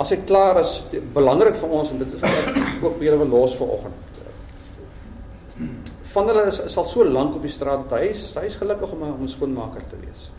[0.00, 0.78] as hy klaar is,
[1.14, 4.20] belangrik vir ons en dit is wat ek ook weer wil los vir oggend.
[6.10, 8.56] Van hulle is, is al so lank op die straat dat hy is hy is
[8.58, 10.30] gelukkig om 'n om 'n skoonmaker te wees.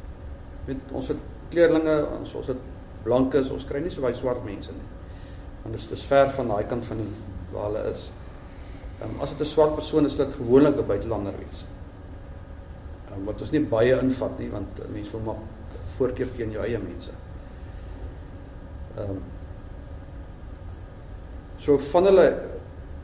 [0.67, 1.17] Met ons het
[1.49, 2.57] kleerlinge, ons ons het
[3.03, 4.89] blankes, ons kry nie so baie swart mense nie.
[5.63, 7.11] Want dit is dis ver van daai kant van die
[7.53, 8.11] waar hulle is.
[9.03, 11.65] Um, as dit 'n swart persoon is, dit gewoonlik 'n buitelander wees.
[13.13, 15.43] Um, wat ons nie baie invat nie want mense wil maar
[15.97, 17.11] voorkeur gee aan jou eie mense.
[18.97, 19.21] Ehm um,
[21.61, 22.25] So van hulle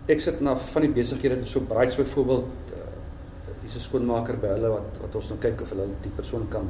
[0.10, 2.86] ek sit na van die besighede so Brights byvoorbeeld uh,
[3.62, 6.70] hier's 'n skoonmaker by hulle wat wat ons nou kyk of hulle die persoon kan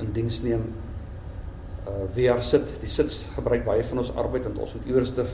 [0.00, 0.64] in diens neem.
[1.86, 5.24] Uh VR sit, die sits gebruik baie van ons arbeid want ons moet iewers te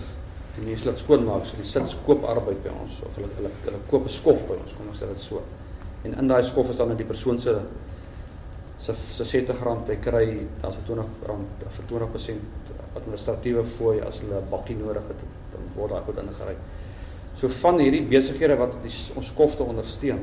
[0.57, 3.81] die mense laat skoonmaak, so die sits koop arbeid by ons of hulle hulle hulle
[3.89, 5.43] koop 'n skof by ons, kom ons sê dit so.
[6.05, 7.57] En in daai skof is dan net die persoon se
[8.79, 14.21] se se 70 rand hy kry dan se 20 rand vir 20% administratiewe fooi as
[14.21, 15.21] hulle 'n bakkie nodig het
[15.53, 16.57] dan word daai goed ingery.
[17.35, 20.21] So van hierdie besighede wat die, ons skofte ondersteun,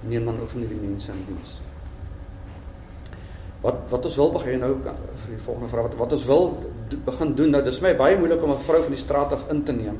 [0.00, 1.60] neem dan ook van hierdie mense in diens.
[3.62, 6.44] Wat wat ons wil begin nou kan vir die volgende vraag wat wat ons wil
[7.06, 9.62] begin doen nou dis my baie moeilik om 'n vrou van die straat af in
[9.62, 9.98] te neem.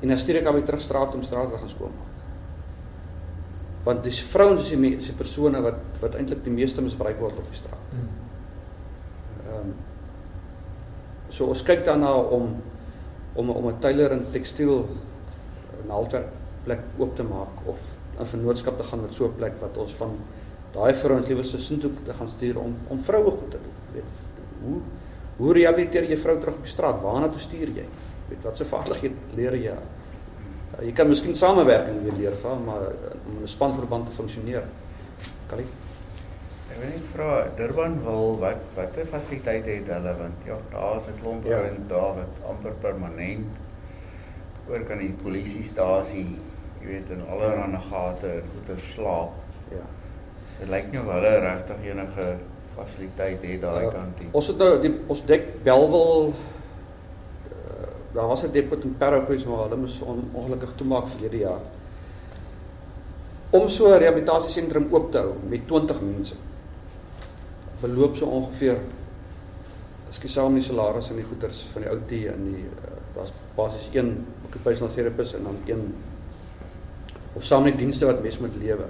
[0.00, 2.06] En stuur ek haar weer terug straat om straat te gaan skoonmaak.
[3.84, 7.46] Want dis vrouens is die, die persone wat wat eintlik die meeste misbruik word op
[7.50, 7.94] die straat.
[9.46, 9.74] Ehm um,
[11.28, 12.56] so ons kyk daarna om
[13.34, 14.86] om om 'n tuiler en tekstiel
[15.86, 16.28] 'n halfwerk
[16.64, 17.78] plek oop te maak of
[18.20, 20.16] 'n vennootskap te gaan met so 'n plek wat ons van
[20.72, 23.76] daai vrouens liewer se sin toe te gaan stuur om om vroue goed te doen.
[23.92, 24.04] Weet
[24.62, 24.80] hoe
[25.36, 27.02] hoe rehabiliteer jy vrou terug op die straat?
[27.02, 27.86] Waarna toe stuur jy?
[28.28, 29.72] Weet wat se vaardigheid leer jy?
[29.72, 32.34] Uh, jy kan miskien samewerking leer
[32.66, 32.90] maar
[33.26, 34.64] om 'n spanverband te funksioneer.
[35.46, 35.87] Kan ek?
[36.78, 41.18] Weet nie vra Durban wil wat watter fasiliteite het hulle want ja, daar is 'n
[41.20, 41.56] klomp Ja.
[41.58, 43.46] ouens daar wat amper permanent
[44.68, 46.36] oor kan die polisiestasie,
[46.80, 49.30] jy weet in allerlei gate en goeie slaap.
[49.70, 49.86] Ja.
[50.60, 52.36] Dit lyk nie of hulle regtig enige
[52.76, 54.28] fasiliteit het daai Uh, kant nie.
[54.32, 59.44] Ons het nou die ons dek Belwel uh, daar was 'n depot in Parow gewees
[59.44, 61.60] maar hulle moes on, ongelukkig toemaak vir hierdie jaar.
[63.50, 66.34] Om so 'n rehabilitasiesentrum oop te hou met 20 mense.
[67.80, 68.78] Beloop so ongeveer
[70.08, 73.90] Ekskuus saam die salaris en die goederes van die OT en die uh, daar's basies
[73.92, 74.14] een
[74.46, 75.82] occupational therapist en dan een
[77.36, 78.88] of saam met die dienste wat mes moet lewer.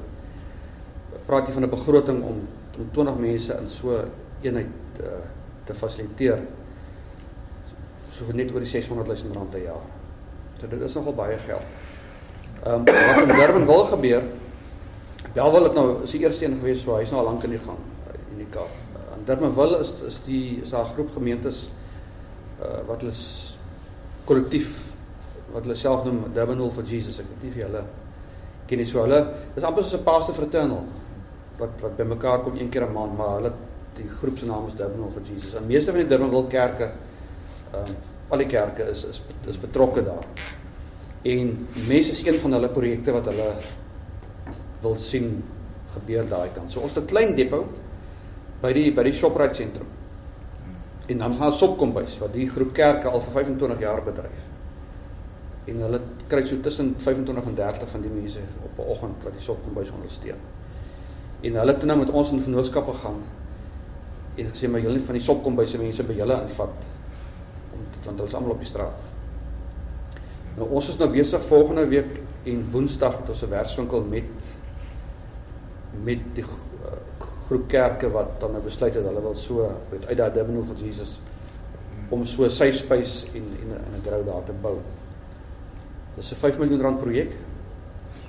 [1.27, 2.39] Praat jy van 'n begroting om
[2.79, 3.99] om 20 mense in so
[4.41, 5.07] eenheid uh,
[5.65, 6.39] te fasiliteer.
[8.15, 9.83] So vir net oor die 600 000 rand per jaar.
[10.61, 11.67] So dit is nogal baie geld.
[12.63, 14.23] Ehm um, wat in Durban wil gebeur,
[15.35, 17.65] Belwel het nou is die eerste een gewees so hy's nou al lank in die
[17.67, 17.79] gang
[18.49, 18.71] uh, in die Kaap.
[19.17, 21.69] In Durban wil is is die is daar 'n groep gemeentes
[22.63, 23.13] uh, wat hulle
[24.25, 24.93] kollektief
[25.53, 27.19] wat hulle self noem Durban Hall for Jesus.
[27.19, 27.85] Ek weet nie of jy hulle
[28.67, 29.21] ken nie so hulle
[29.55, 30.85] dis amper soos 'n pastor fraternal
[31.59, 33.53] wat wat bymekaar kom een keer 'n maand, maar hulle
[33.97, 35.55] die groep se naam is Durban Hall for Jesus.
[35.55, 36.93] En meeste van die Durban Hall kerke
[37.73, 37.97] ehm um,
[38.29, 40.27] al die kerke is is is betrokke daar.
[41.23, 43.53] En mense is een van hulle projekte wat hulle
[44.81, 45.43] wil sien
[45.95, 46.73] gebeur daai kant.
[46.73, 47.67] So ons het 'n klein depot
[48.63, 49.87] by die by die Shoprite sentrum.
[51.09, 54.45] En dan gaan Sopkombuis wat die groep kerke al vir 25 jaar bedryf.
[55.69, 59.33] En hulle kry so tussen 25 en 30 van die mense op 'n oggend wat
[59.33, 60.41] die Sopkombuis ondersteun.
[61.41, 63.23] En hulle het toe nou met ons in vennootskappe gaan
[64.37, 66.87] en gesê maar julle van die Sopkombuis mense by julle invat
[67.73, 69.01] om want hulle is almal op die straat.
[70.57, 74.25] Nou ons is nou besig volgende week en Woensdag het ons 'n werkswinkel met
[76.05, 76.45] met die
[77.49, 80.85] groep kerke wat dan nou besluit het hulle wil so met uit daai Durban vir
[80.87, 81.19] Jesus
[82.11, 84.77] om so safe space en en 'n- grow daar te bou.
[86.17, 87.37] Dis 'n 5 miljoen rand projek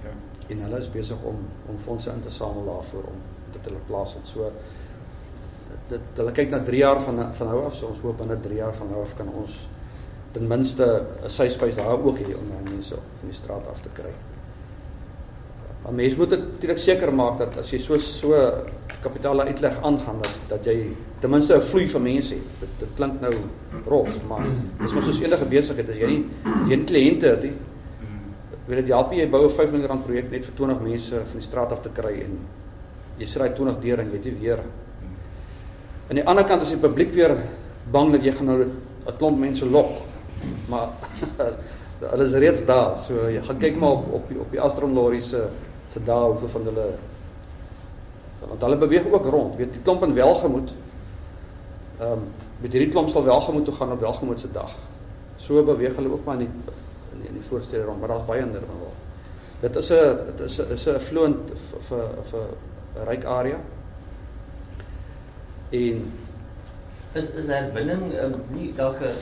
[0.04, 0.10] Ja.
[0.50, 1.36] en hulle is besig om
[1.70, 3.20] om fondse in te samel daarvoor om
[3.52, 4.52] dit laat plaas en so
[5.70, 8.40] dit, dit hulle kyk na 3 jaar van van nou af so ons hoop binne
[8.40, 9.68] 3 jaar van nou af kan ons
[10.32, 13.80] ten minste 'n safe space daar ook hê om daai mense van die straat af
[13.82, 14.12] te kry.
[15.84, 18.36] Maar mens moet natuurlik seker maak dat as jy so so
[19.02, 22.44] kapitale uitleg aangaan dat dat jy ten minste 'n vloei van mense het.
[22.60, 23.34] Dit dit klink nou
[23.86, 24.46] rof, maar
[24.82, 27.54] dis maar soos enige besigheid as jy nie as jy nie kliënte het nie,
[28.68, 31.40] weet dit help jy bou 'n 5 miljoen rand projek net vir 20 mense van
[31.40, 32.38] die straat af te kry en
[33.18, 34.60] jy sit daai 20 deur en jy het nie weer.
[36.10, 37.36] Aan die ander kant is die publiek weer
[37.92, 39.92] bang dat jy gaan nou 'n klomp mense lok.
[40.70, 40.90] Maar
[42.12, 42.98] hulle is reeds daar.
[42.98, 45.48] So jy gaan kyk maar op op die, op die Astron lorry se
[45.90, 46.90] se dae hoeveel van hulle
[48.40, 49.56] want hulle beweeg ook rond.
[49.60, 50.72] Weet die klomp in Welgemoot.
[52.00, 54.76] Ehm um, met hierdie klomp sal Welgemoot toe gaan op Welgemoot se dag.
[55.38, 56.74] So beweeg hulle ook maar in die
[57.14, 58.94] in die, in die voorstede rond, maar daar's baie ander van wel.
[59.60, 61.52] Dit is 'n dit is 'n is 'n affluent
[61.88, 62.48] vir vir
[62.96, 63.60] 'n ryk area.
[65.70, 66.12] En
[67.14, 69.16] Is is herwinning um, nie dalk 'n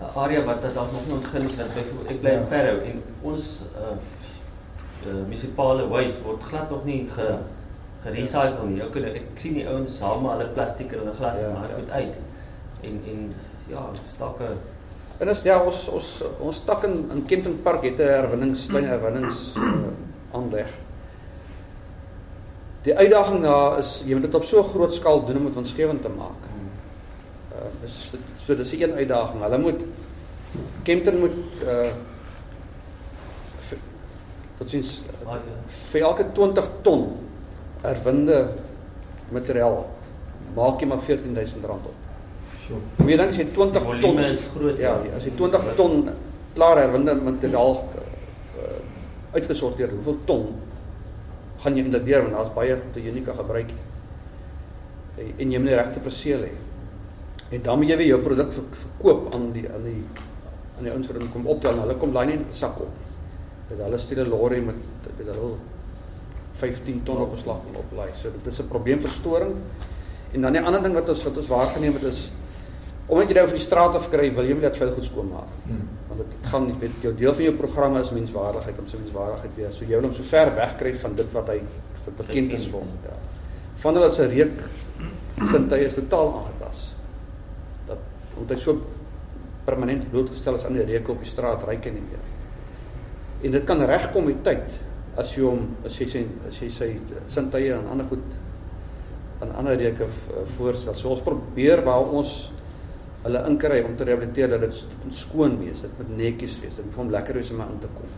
[0.00, 2.46] 'n area wat dat dalk nog nie ontgin is want ek bly in Ja.
[2.46, 3.96] Parow en ons uh,
[5.06, 7.28] uh munisipale waste word glad nog nie ge
[8.02, 8.82] gerecycle nie.
[8.82, 11.68] Ek ek sien die ouens haal maar hulle plastiek en hulle glas Ja, en maar
[11.68, 11.74] ja.
[11.74, 12.14] goed uit.
[12.82, 13.34] En en
[13.68, 14.58] ja, 'n
[15.18, 16.08] En as ja, ons ons
[16.38, 19.90] ons tak in in Kempton Park het 'n herwinnings klein herwinnings uh,
[20.32, 20.70] aanleg.
[22.82, 25.54] Die uitdaging daar is jy moet dit op so 'n groot skaal doen om dit
[25.54, 26.42] winsgewend te maak.
[27.52, 29.42] Uh dis so dis 'n een uitdaging.
[29.42, 29.80] Hulle moet
[30.82, 31.90] Kempton moet uh
[34.58, 35.38] tot sins ja.
[35.92, 37.06] vir elke 20 ton
[37.84, 38.40] herwinde
[39.34, 39.84] materiaal
[40.56, 41.90] maak jy maar R14000 op.
[42.64, 42.80] Sjoe.
[42.98, 44.80] Moet jy dink as jy 20 ton is groot.
[44.80, 46.08] Ja, as jy 20 ton
[46.56, 48.78] klaar herwinde materiaal uh,
[49.36, 50.48] uitgesorteer hoeveel ton
[51.62, 53.84] gaan jy eintlik deur want daar's baie goed wat jy nie kan gebruik nie.
[55.42, 56.54] En jy moet die regte perseel hê.
[57.56, 60.00] En dan moet jy weer jou produk verkoop aan die aan die
[60.78, 63.07] aan die ouens wat kom optel en hulle kom daai net in sak op.
[63.68, 64.74] Dit hulle stuur 'n lorry met
[65.16, 65.54] met hulle
[66.58, 68.10] 15 ton op beslag en oplaai.
[68.14, 69.54] So dit is 'n probleemverstoring.
[70.32, 72.30] En dan die ander ding wat ons wat ons waargeneem het is
[73.08, 75.52] omdat jy nou van die straat af kry, wil jy net veel goed skoon maak.
[75.64, 75.88] Hmm.
[76.10, 79.54] Want dit gaan nie met jou deel van jou programme is menswaardigheid om sy menswaardigheid
[79.56, 79.72] weer.
[79.72, 81.62] So jy wil hom so ver wegkry van dit wat hy
[82.18, 82.92] bekend is vir hom.
[83.04, 83.16] Ja.
[83.82, 84.62] Van hulle se reuk
[85.46, 86.84] sintuie is totaal aangetas.
[87.88, 87.98] Dat
[88.36, 88.82] omdat hy so
[89.64, 92.27] permanent blootgestel is aan die reuke op die straat, ry hy nie meer.
[93.42, 94.78] En dit kan regkom met tyd
[95.18, 96.88] as jy hom as jy sê as jy sy
[97.30, 98.38] sintuie en ander goed
[99.42, 100.06] aan ander reuke
[100.56, 100.94] voorstel.
[100.98, 102.50] So ons probeer waar ons
[103.24, 106.94] hulle inkry om te rehabiliteer dat dit skoon wees, dit moet netjies wees, dit moet
[106.94, 108.12] vir hom lekker wees om in te kom.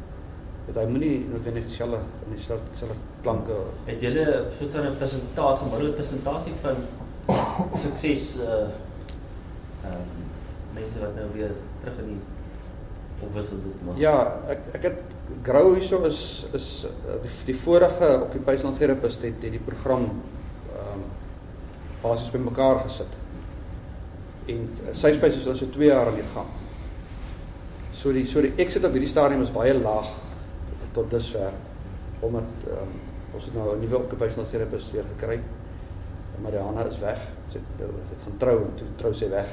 [0.67, 3.57] Dit hy moenie noodwendig dieselfde in dieselfde dieselfde klanke.
[3.89, 4.27] Het julle
[4.59, 6.77] so 'n persentasie, gemiddelde persentasie van
[7.85, 8.69] sukses uh
[9.81, 10.29] ehm um,
[10.75, 13.97] mense wat nou weer terug in die opwissel maar.
[13.97, 15.10] Ja, ek ek het
[15.43, 20.95] grou hierso is is uh, die, die vorige occupational therapist het, het die program ehm
[20.95, 21.09] um,
[22.01, 23.19] basies bymekaar gesit
[24.49, 26.49] en uh, sy spesies is al so 2 jaar aan die gang.
[27.93, 30.09] So die so die exit op hierdie stadium is baie laag
[30.95, 31.53] tot dusver
[32.25, 32.95] omdat um,
[33.35, 35.41] ons het nou 'n nuwe occupational therapist weer gekry.
[36.43, 37.21] Mariana is weg.
[37.49, 39.49] Sy het, uh, het gaan trou en toe trou sy weg.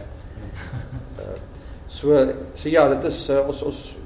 [1.20, 1.38] Uh,
[1.98, 2.16] so
[2.54, 3.98] so ja, dit is uh, ons ons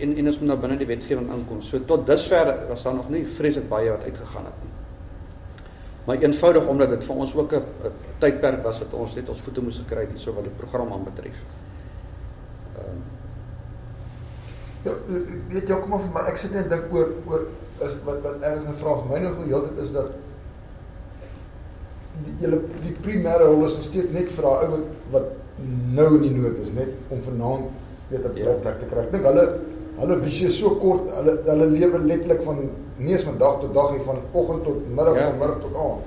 [0.00, 1.62] en en ons moet nou binne die wetgewing aankom.
[1.62, 4.70] So tot dusver was daar nog nie vreeslik baie wat uitgegaan het nie
[6.10, 7.62] maar eenvoudig omdat dit vir ons ook 'n
[8.18, 11.04] tydperk was wat ons net ons voete moes gekry het hierso wat die program aan
[11.04, 11.42] betref.
[12.76, 13.02] Ehm um,
[14.82, 14.92] Ja,
[15.48, 17.42] weet jy kom of maar ek sit net dink oor oor
[17.84, 20.10] is wat wat ergens 'n vraag my nog heeltyd is dat
[22.24, 25.28] die julle die primêre rol is nog steeds net vir daai ou wat wat
[25.92, 27.64] nou in die nood is net om vanaand
[28.08, 28.52] weet 'n ja.
[28.52, 28.98] plek te kry.
[29.04, 29.60] Ek dink hulle
[30.00, 32.62] hulle visie is so kort, hulle hulle lewe letterlik van
[33.00, 35.26] nie eens van dag tot dag nie van oggend tot middag ja.
[35.28, 36.06] van middag tot aand.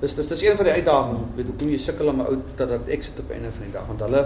[0.00, 2.38] Dis dis dis een van die uitdagings, weet hoe kom jy sukkel om 'n ou
[2.56, 4.22] dat dat exit op einde van die dag want hulle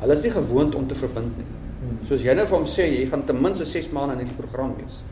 [0.00, 1.46] hulle is nie gewoond om te verbind nie.
[1.80, 1.98] Hmm.
[2.08, 4.74] Soos jy nou vir hom sê jy gaan ten minste 6 maande in hierdie program
[4.76, 5.02] wees.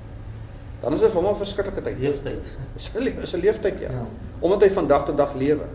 [0.83, 1.99] Dan is dit vir hom 'n verskriklike tyd.
[1.99, 2.45] Leeftyd.
[2.77, 3.91] Dis 'n is 'n leeftyd ja.
[3.91, 4.07] ja.
[4.41, 5.67] Omdat hy van dag tot dag lewe.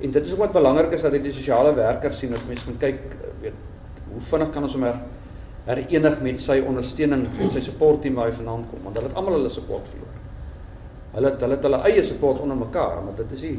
[0.00, 2.70] En dit is ook wat belangrik is dat jy die sosiale werker sien dat mense
[2.70, 3.00] moet kyk
[3.40, 3.56] weet
[4.12, 4.84] hoe vinnig kan ons hom
[5.68, 9.18] herenig met sy ondersteuning en sy support team waar hy vanaand kom want hulle het
[9.20, 10.14] almal hulle support verloor.
[11.16, 13.58] Hulle het hulle het hulle eie support onder mekaar maar dit is nie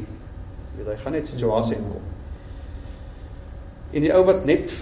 [0.78, 2.08] weet hy gaan net situasie inkom.
[3.90, 4.74] En die ou wat net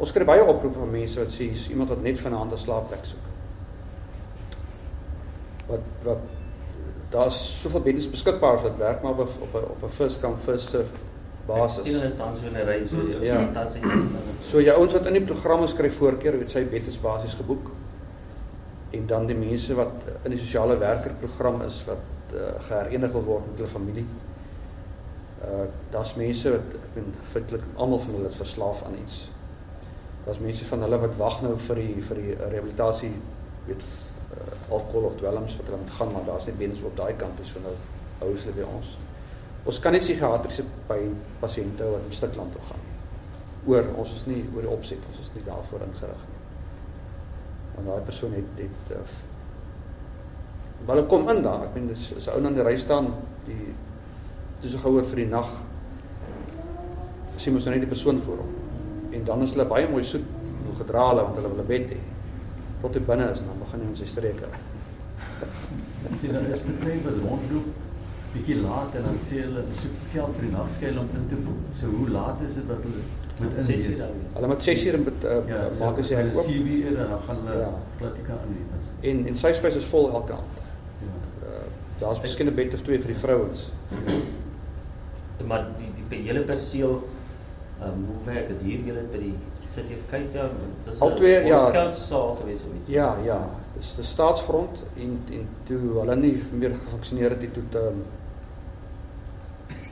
[0.00, 3.26] ons kry baie oproepe van mense wat sê iemand wat net vanaand 'n slaapplek soek.
[5.68, 6.24] Wat wat
[7.10, 10.36] daar's soveel beddens beskikbaar vir dit werk maar op op 'n op 'n first come
[10.36, 10.90] first serve
[11.46, 11.84] basis.
[11.84, 13.40] Sien hulle staan so in 'n ry so die ja.
[13.50, 14.12] stasie is.
[14.50, 17.70] So jou ouens wat in die programme skryf voorkeur, weet sy bed is basies geboek.
[18.90, 23.24] En dan die mense wat in die sosiale werker program is wat uh, geherenig wil
[23.24, 24.06] word met hulle familie.
[25.44, 29.30] Uh daar's mense wat ek bedoel feitelik almal van hulle is verslaaf aan iets.
[30.24, 33.12] Daar's mense van hulle wat wag nou vir die vir die rehabilitasie
[33.66, 37.14] weet uh, alkohol of dwelms wat hulle moet gaan maar daar's net beddens op daai
[37.16, 37.74] kant so nou
[38.20, 38.96] hou hulle by ons.
[39.64, 42.96] Ons kan nie psigiatriese pyn pasiënte wat in Stikland toe gaan nie.
[43.72, 46.42] Oor ons is nie oor die opset, ons is nie daarvoor ingerig nie.
[47.76, 49.04] Want daai persoon het het uh,
[50.90, 51.64] hulle kom in daar.
[51.64, 53.08] Ek meen dis is ou aan die ry staan
[53.46, 53.72] die
[54.60, 55.48] dis so gehoor vir die nag.
[57.40, 58.52] Sien mos nou net die persoon voor hom.
[59.16, 60.28] En dan is hulle baie mooi soet
[60.74, 62.00] gedra hulle want hulle wil 'n bed hê.
[62.82, 64.48] Tot hy binne is en dan begin hy met sy streke.
[66.20, 67.83] Sien dan is met my wat rondloop
[68.34, 71.62] bietjie laat en dan sê hulle soek geld vir die nagskuil om in te voer.
[71.80, 73.04] So hoe laat is dit wat hulle
[73.40, 74.02] moet in wees?
[74.34, 76.48] Hulle moet 6 uur in uh, ja, maak as jy ek oop.
[76.50, 77.72] 7 uur en dan gaan hulle ja.
[78.00, 78.92] platika aan die was.
[79.12, 80.62] En en sy spesies is vol elke aand.
[81.04, 81.16] Ja.
[81.48, 81.64] Uh,
[82.02, 83.68] Daar's miskien 'n bed of twee vir die vrouens.
[83.94, 84.18] Ja.
[85.46, 87.02] Maar die die hele perseel
[87.80, 89.34] ehm um, hoe werk dit hier julle by die
[89.74, 90.58] City of Cape Town?
[90.86, 91.62] Dis al twee ja.
[91.68, 92.88] Skoutssaal gewees of iets.
[92.88, 93.38] Ja, ja.
[93.74, 98.04] Dis die staatsgrond en en toe hulle nie meer gefunksioneer het het toe ehm um,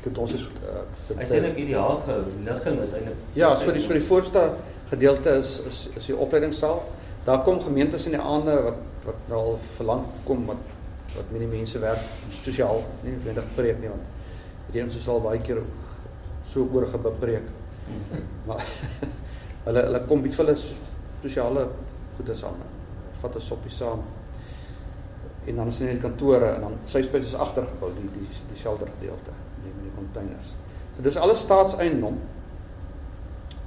[0.02, 0.82] dit ons het uh,
[1.18, 2.22] Hy sê net ideaal gehou.
[2.46, 4.42] Ligging is eintlik Ja, so die so die voorste
[4.90, 6.82] gedeelte is is is die opleidingssaal.
[7.24, 10.62] Daar kom gemeentes in die aande wat wat nou al verlang kom wat
[11.16, 12.04] wat met die mense werk
[12.42, 14.10] sosiaal, nie noodwendig preek nie want
[14.72, 15.60] die ons sal baie keer
[16.48, 17.50] so oor gebepreek.
[18.46, 18.62] Maar
[19.66, 21.66] hulle hulle kom bied vir hulle spesiale
[22.16, 22.62] goederes aan.
[23.22, 24.02] Vat 'n soppie saam.
[25.46, 28.58] En dan is in die kantore en dan sy spesies is agtergebou die die die
[28.58, 30.54] shelter gedeelte, die met die containers.
[30.96, 32.18] So dis alles staatseiendom.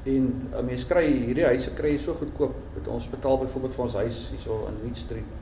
[0.06, 2.56] En 'n mens kry hierdie huise kry jy so goedkoop.
[2.76, 5.34] Met ons betaal byvoorbeeld vir ons huis hierso in Wheat Street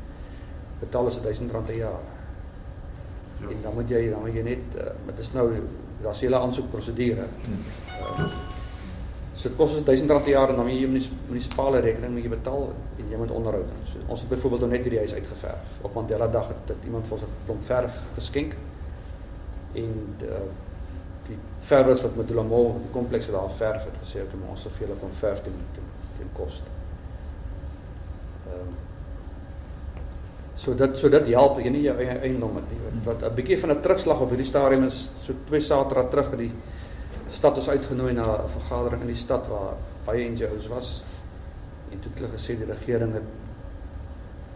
[0.83, 2.03] betaal ons R1000 'n jaar.
[3.41, 3.49] Ja.
[3.49, 5.47] En dan moet jy dan moet jy net uh, dit is nou
[6.03, 7.27] daar's hele aansoekprosedure.
[7.99, 8.27] Uh,
[9.35, 12.23] so dit kos ons R1000 'n jaar en dan moet jy munis, munisipale rekening moet
[12.23, 13.83] jy betaal en jy moet onderhoud doen.
[13.85, 15.81] So ons het byvoorbeeld nou net hierdie huis uitgeverf.
[15.81, 18.55] Op Mandela dag het, het iemand vir ons 'n klomp verf geskenk.
[19.73, 20.45] En uh,
[21.27, 24.95] die verfers wat met Dulamol die komplekse daar verf het gesê ek moet ons soveel
[24.99, 26.71] kon verf teen teen, teen koste.
[28.47, 28.81] Ehm um,
[30.63, 32.77] So dit so dit help jy nie jou eie eiendom het nie.
[32.83, 36.31] Wat, wat 'n bietjie van 'n terugslag op hierdie stadium is so twee Saterdae terug
[36.31, 36.53] in die
[37.29, 41.03] stad ons uitgenooi na 'n vergadering in die stad waar baie NGO's was.
[41.91, 43.27] En toe het hulle gesê die regering het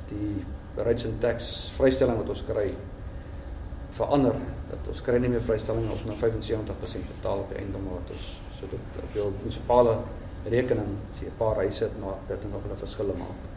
[0.09, 0.45] die
[0.76, 2.74] rates and tax vrystelling wat ons kry
[3.89, 4.36] verander
[4.70, 8.32] dat ons kry nie meer vrystelling ons moet 75% betaal op die eiendom wat ons
[8.59, 9.97] so dit op jou munisipale
[10.45, 13.55] rekening as jy 'n paar huise het maar dit het nog 'n verskil maak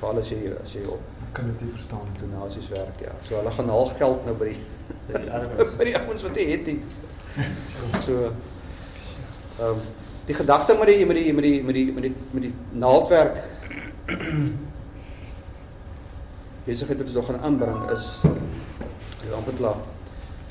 [0.00, 1.02] veral as jy as jy op
[1.36, 3.12] kan dit nie verstaan donasies werk ja.
[3.22, 4.60] So hulle gaan haal geld nou by die
[5.08, 6.80] by die armes by die ouens wat jy het nie.
[8.06, 8.14] So
[9.56, 9.80] ehm um,
[10.26, 13.36] die gedagte met die met die met die met die met die met die naaldwerk
[16.66, 18.06] besigheid wat ons nog gaan aanbring is
[19.34, 19.80] amper klaar.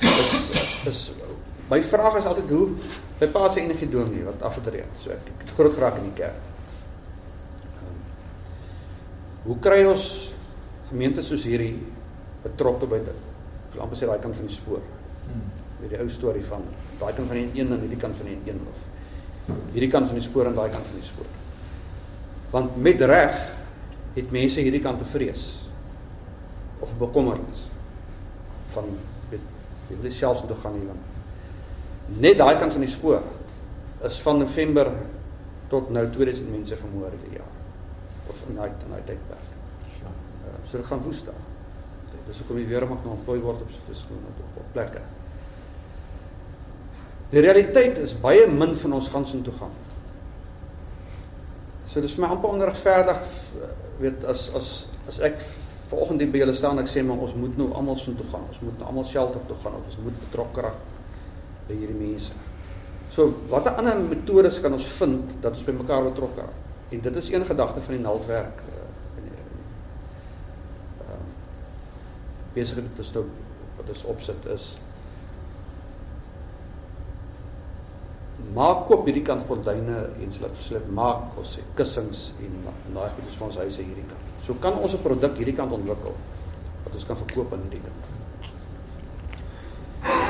[0.02, 0.50] Is
[0.86, 1.12] is
[1.70, 2.68] my vraag is altyd hoe
[3.20, 5.00] by pa se enige dominee wat afgetree het.
[5.00, 6.52] So ek, ek het groot geraak in die kerk.
[9.46, 10.34] Hoe kry ons
[10.90, 11.78] gemeentes soos hierdie
[12.44, 13.24] betrokke by dit?
[13.82, 14.84] amper sê daai kant van die spoor.
[15.26, 15.48] Hmm.
[15.82, 16.64] Met die ou storie van
[17.00, 18.84] daai kant van die een en hierdie kant van die een of
[19.76, 21.28] hierdie kant van die spoor en daai kant van die spoor.
[22.54, 23.36] Want met reg
[24.16, 25.44] het mense hierdie kant te vrees
[26.80, 27.66] of bekommernis
[28.76, 28.94] van
[29.32, 33.24] weet jy wil selfs toe gaan hier want net daai kant van die spoor
[34.06, 34.92] is van November
[35.72, 37.54] tot nou 2000 mense vermoor hierdie jaar
[38.30, 39.52] of in daai in daai tydperk.
[40.02, 40.12] Ja.
[40.46, 41.44] Uh, so dit gaan woes daar.
[42.26, 45.02] Dis hoekom die weermag nou ontplooi word op verskillende op, op plekke.
[47.34, 49.74] Die realiteit is baie min van ons gaan so toe gaan.
[51.90, 53.22] So dis my amper onregverdig
[54.02, 54.72] weet as as
[55.10, 55.38] as ek
[55.90, 58.46] vanoggend by julle staan ek sê maar ons moet nou almal so toe gaan.
[58.50, 60.84] Ons moet nou almal shelter toe gaan of ons moet betrokke raak
[61.68, 62.34] by hierdie mense.
[63.14, 66.62] So watter ander metodes kan ons vind dat ons by mekaar betrokke raak?
[66.94, 68.82] En dit is een gedagte van die naaldwerk uh,
[69.20, 69.38] in die
[71.06, 71.22] uh,
[72.54, 73.26] besig dit is nou
[73.78, 74.74] wat ons opsit is
[78.54, 82.54] maak koop hierdie kant gordyne en slat verslit maak ons sê kussings en
[82.94, 84.34] daai goed is vir ons huise hierdie kant.
[84.44, 86.14] So kan ons 'n produk hierdie kant ontwikkel
[86.84, 88.04] wat ons kan verkoop aan hierdie kant.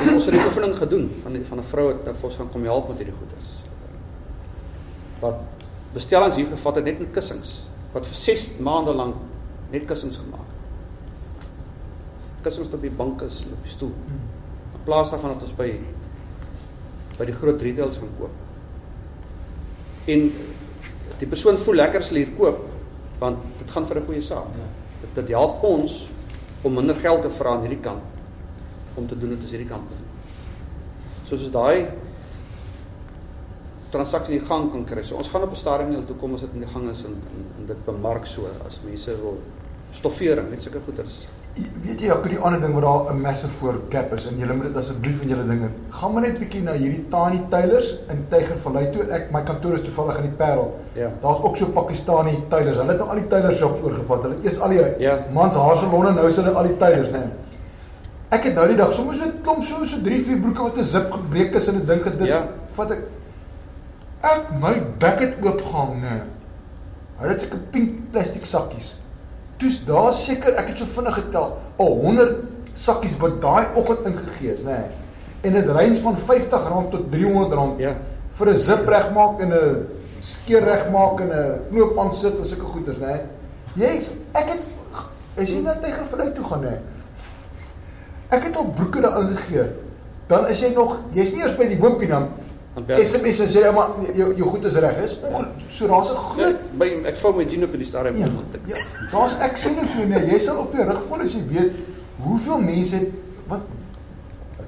[0.02, 2.36] En ons het 'n oefening gedoen van die, van 'n vrou wat nou vir ons
[2.36, 3.62] gaan kom help met hierdie goeders.
[5.20, 5.36] Wat
[5.92, 9.14] bestellings hier gevat het net met kussings wat vir 6 maande lank
[9.70, 11.46] net kussings gemaak het.
[12.42, 13.92] Kussings op die bank is op die stoel.
[14.72, 15.70] In plaas daarvan dat ons by
[17.18, 18.30] by die groot retailers gaan koop.
[20.06, 20.32] En
[21.18, 22.64] die persoon voel lekker as hulle hier koop
[23.18, 24.52] want dit gaan vir 'n goeie saak.
[24.56, 24.68] Ja.
[25.00, 26.10] Dit, dit help ons
[26.62, 28.02] om minder geld te vra aan hierdie kant
[28.94, 30.04] om te doen wat ons hierdie kant doen.
[31.24, 31.88] Soos as daai
[33.90, 35.02] transaksie in die gang kan kry.
[35.02, 37.04] So ons gaan op 'n stadium net toe kom as dit in die gang is
[37.04, 39.38] en, en, en dit bemark so as mense wil
[39.92, 41.26] stoffering, net sulke goeders.
[41.56, 44.36] Weet jy, ek het die ander ding wat daar 'n massive voor gap is en
[44.38, 45.68] julle moet dit asseblief in julle dinge.
[45.90, 49.06] Gaan maar net bietjie na hierdie Tani Tailors in Tygervallei toe.
[49.10, 50.74] Ek my kantoor is toevallig in die Parel.
[50.92, 51.10] Ja.
[51.22, 52.76] Daar's ook so Pakistani Tailors.
[52.76, 54.22] Hulle het nou al die tailor shops oorgevat.
[54.22, 55.18] Hulle eers al die ja.
[55.32, 57.24] mans haarsalonne, nou is hulle al die tailors, né?
[58.28, 60.78] Ek het nou die dag sommer so 'n klomp so so 3 4 broeke wat
[60.78, 62.28] 'n zip gebreek is en 'n ding gedink.
[62.28, 62.48] Ja.
[62.74, 63.02] Vat ek
[64.22, 66.20] ek my bek het oopgehang nê.
[67.18, 68.96] Hulle het seker pink plastiek sakkies.
[69.56, 72.36] Toe's daar seker ek het so vinnig getel, al 100
[72.76, 74.82] sakkies wat daai oggend ingegee is nê.
[75.46, 77.94] En dit range van R50 tot R300 ja.
[78.36, 79.86] vir 'n zip regmaak en 'n
[80.20, 83.20] skeer regmaak en 'n knoop aan sit en sulke goeders nê.
[83.74, 84.62] Jy's ek het
[85.36, 86.76] is jy net tegen vlei toe gaan nê.
[88.28, 89.64] Ek het al broeke daar ingegee.
[90.26, 92.28] Dan is jy nog jy's nie eers by die hoompie dan
[92.84, 95.18] SMS sê jy maar jou jou goed is reg is.
[95.68, 98.16] So daar's 'n groot ja, by ek vou my Gino op die stadium.
[98.16, 98.28] Ja,
[98.68, 98.76] ja,
[99.12, 101.42] daar's ek sê net vir jou nee, jy sal op jou rug val as jy
[101.48, 101.72] weet
[102.20, 103.00] hoeveel mense
[103.48, 103.60] wat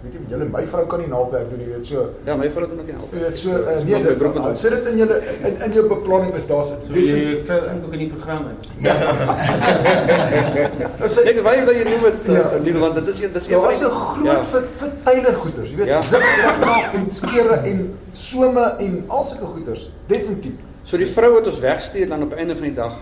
[0.08, 2.06] weet nie met julle my vrou kan nie naaldwerk doen, jy weet so.
[2.24, 3.12] Ja, my vrou doen ook nie help.
[3.12, 4.56] Jy weet so uh, nee, dit broek en al.
[4.56, 5.16] sit dit in julle
[5.48, 8.56] in, in jou beplanning is daar So jy vrou inkoek in die program in.
[11.08, 12.36] is dit Ek baie dat jy noem dit Ja.
[12.46, 14.32] uh, Niel want dit is een dit is een van die- groot Ja.
[14.32, 14.44] ja.
[14.44, 15.92] vir vir Taylor goeders, jy weet, Ja.
[15.94, 16.00] ja.
[16.02, 19.90] zips regmaak en skere en some en al sulke goeders.
[20.06, 20.52] Definitief.
[20.82, 22.94] So die vrou wat ons wegstuur dan op einde van die dag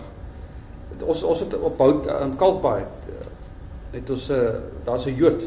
[1.05, 3.13] ons ons het op hout in Kalkbaai het, uh,
[3.91, 4.39] het ons 'n uh,
[4.85, 5.41] daar's 'n Jood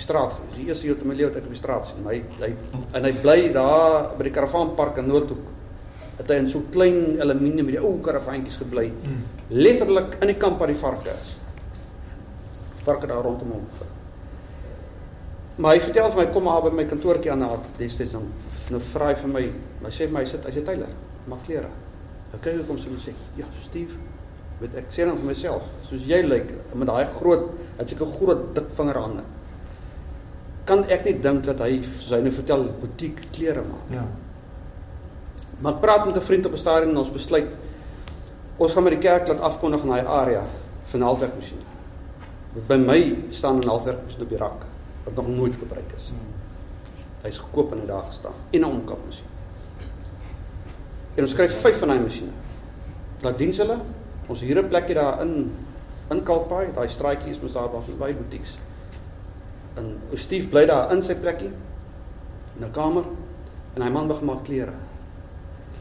[0.00, 0.56] die straat gewees.
[0.56, 2.02] Die eerste Jood in my lewe wat ek op die straat sien.
[2.04, 2.50] Maar hy hy
[2.98, 5.46] en hy bly daar by die karavaanpark in Noordhoek.
[6.20, 8.88] Het hy in so klein aluminium met die ou karavaantjies gebly.
[8.90, 9.22] Mm.
[9.56, 11.34] Letterlik in die kamp waar die varke is.
[12.84, 13.64] Varke daar rondom hom.
[15.60, 18.30] Maar hy vertel vir my kom maar by my kantoortjie aan na destyds dan
[18.72, 19.42] nou vra hy vir my,
[19.82, 20.94] hy sê vir my hy sit hy sê Tyler,
[21.28, 21.68] maak klere.
[22.30, 23.98] Ek kyk hoekom sy moet sê, ja, Steve,
[24.62, 28.46] weet ek sê dan vir myself, soos jy lyk met daai groot, het seker groot
[28.56, 29.26] dik vingerhande.
[30.64, 33.94] Kan ek nie dink dat hy hy nou vertel butiek klere maak.
[33.94, 34.04] Ja.
[35.60, 37.48] Maar ek praat met 'n vriend op 'n stadium en ons besluit
[38.56, 40.44] ons gaan met die kerk laat afkondig in daai area
[40.84, 41.64] vir 'n halfwerkmasjiene.
[42.68, 44.64] By my staan 'n halfwerkmasjien op die rak
[45.04, 46.12] wat nog nooit gebruik is.
[47.22, 49.26] Hy's gekoop en hy daar gestaan en 'n omkapmasjien.
[51.14, 52.32] En ons skryf 5 van daai masjiene.
[53.20, 53.78] Dan diens hulle.
[54.26, 55.52] Ons huur 'n plekkie daar in
[56.10, 58.14] in Kalpaai, daai straatjie is mos daar by baie
[59.78, 61.50] En Steve bly daar in sy plekkie
[62.56, 63.04] in 'n kamer
[63.74, 64.74] en hy man begin maak klere.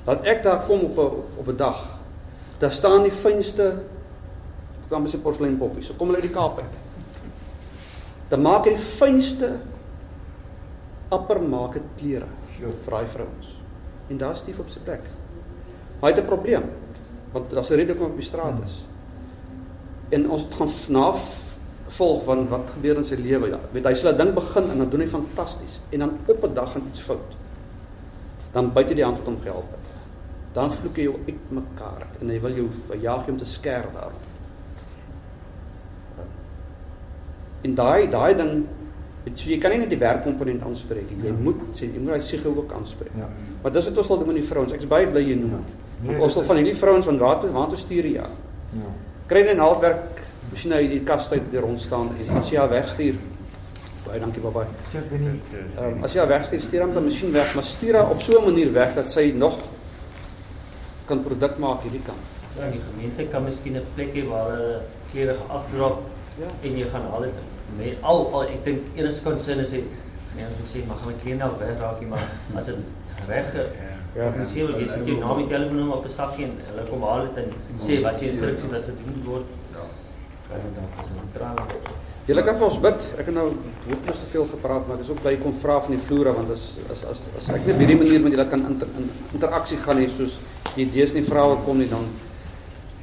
[0.06, 2.00] Dat ek daar kom op 'n op 'n dag.
[2.60, 3.84] Daar staan die fynste
[4.90, 5.88] kan mens 'n porselein poppies.
[5.88, 6.76] So kom hulle uit die Kaap uit.
[8.28, 9.60] Dan maak hy die fynste
[11.10, 12.28] appermaak klere
[12.60, 13.60] vir daai vrouens.
[14.10, 15.02] En daar stief op sy plek.
[16.00, 16.64] Maar hy het 'n probleem
[17.32, 18.86] want daar's 'n rede hoekom hy op die straat is.
[20.10, 20.68] En ons gaan
[21.90, 23.50] navolg van wat gebeur in sy lewe.
[23.50, 26.44] Ja, weet hy sal 'n ding begin en dan doen hy fantasties en dan op
[26.44, 27.36] 'n dag gaan iets fout.
[28.52, 30.54] Dan hy die hand wat hom gehelp het.
[30.54, 34.22] Dan vloek hy jou uitmekaar en hy wil jou verjaag om te sker daarom.
[37.62, 38.66] En daai daai ding
[39.36, 41.26] so jy kan nie net die werkkomponent aanspreek nie.
[41.28, 43.12] Jy moet sê jy moet daai siege ook aanspreek.
[43.18, 43.28] Ja.
[43.62, 44.72] Maar dis wat ons wil doen met die vrouens.
[44.72, 45.74] Ek's baie bly jy noem dit.
[46.02, 48.04] Nee, Want ons wil dit van is- hierdie vrouens van waar toe waar toe stuur
[48.06, 48.30] jy ja.
[48.74, 48.90] Ja.
[49.26, 49.60] Kry net 'n
[50.50, 53.16] halfwerk masjien uit die kas uit daar rond staan en as jy haar wegstuur.
[54.06, 54.66] Baie dankie babai.
[54.92, 55.40] Sê nie.
[55.78, 58.22] Ehm um, as jy haar wegstuur, stuur hom dan masjien weg, maar stuur haar op
[58.22, 59.58] so 'n manier weg dat sy nog
[61.06, 62.18] kan produk maak hierdie kant.
[62.58, 64.82] Ja, die gemeente kan miskien 'n plek hê waar hulle
[65.12, 66.04] klere afdrop
[66.40, 66.46] Ja.
[66.64, 67.34] en jy gaan haal dit
[67.78, 69.84] met al al ek dink enige konsern is hy
[70.36, 72.76] nee as jy sê maar gaan my klere nou wegraak nie maar as dit
[73.28, 73.54] reg
[74.16, 74.26] Ja.
[74.28, 77.22] organiseer word jy sit jou naam en telefoonnommer op 'n sakkie en hulle kom haal
[77.28, 79.46] dit en sê wat se instruksie wat gedoen word.
[82.30, 83.06] Julle kan vir ons bid.
[83.18, 83.48] Ek het nou
[83.88, 86.52] hopeloos te veel gepraat, maar ek is ook jy kom vra van die vloere want
[86.54, 89.80] as as as as ek net op hierdie manier met julle kan inter, in, interaksie
[89.82, 90.36] gaan hê soos
[90.76, 92.06] die idees nie vrae kom nie dan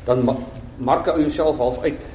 [0.06, 0.38] dan ma-
[0.78, 2.06] mark ou jouself half uit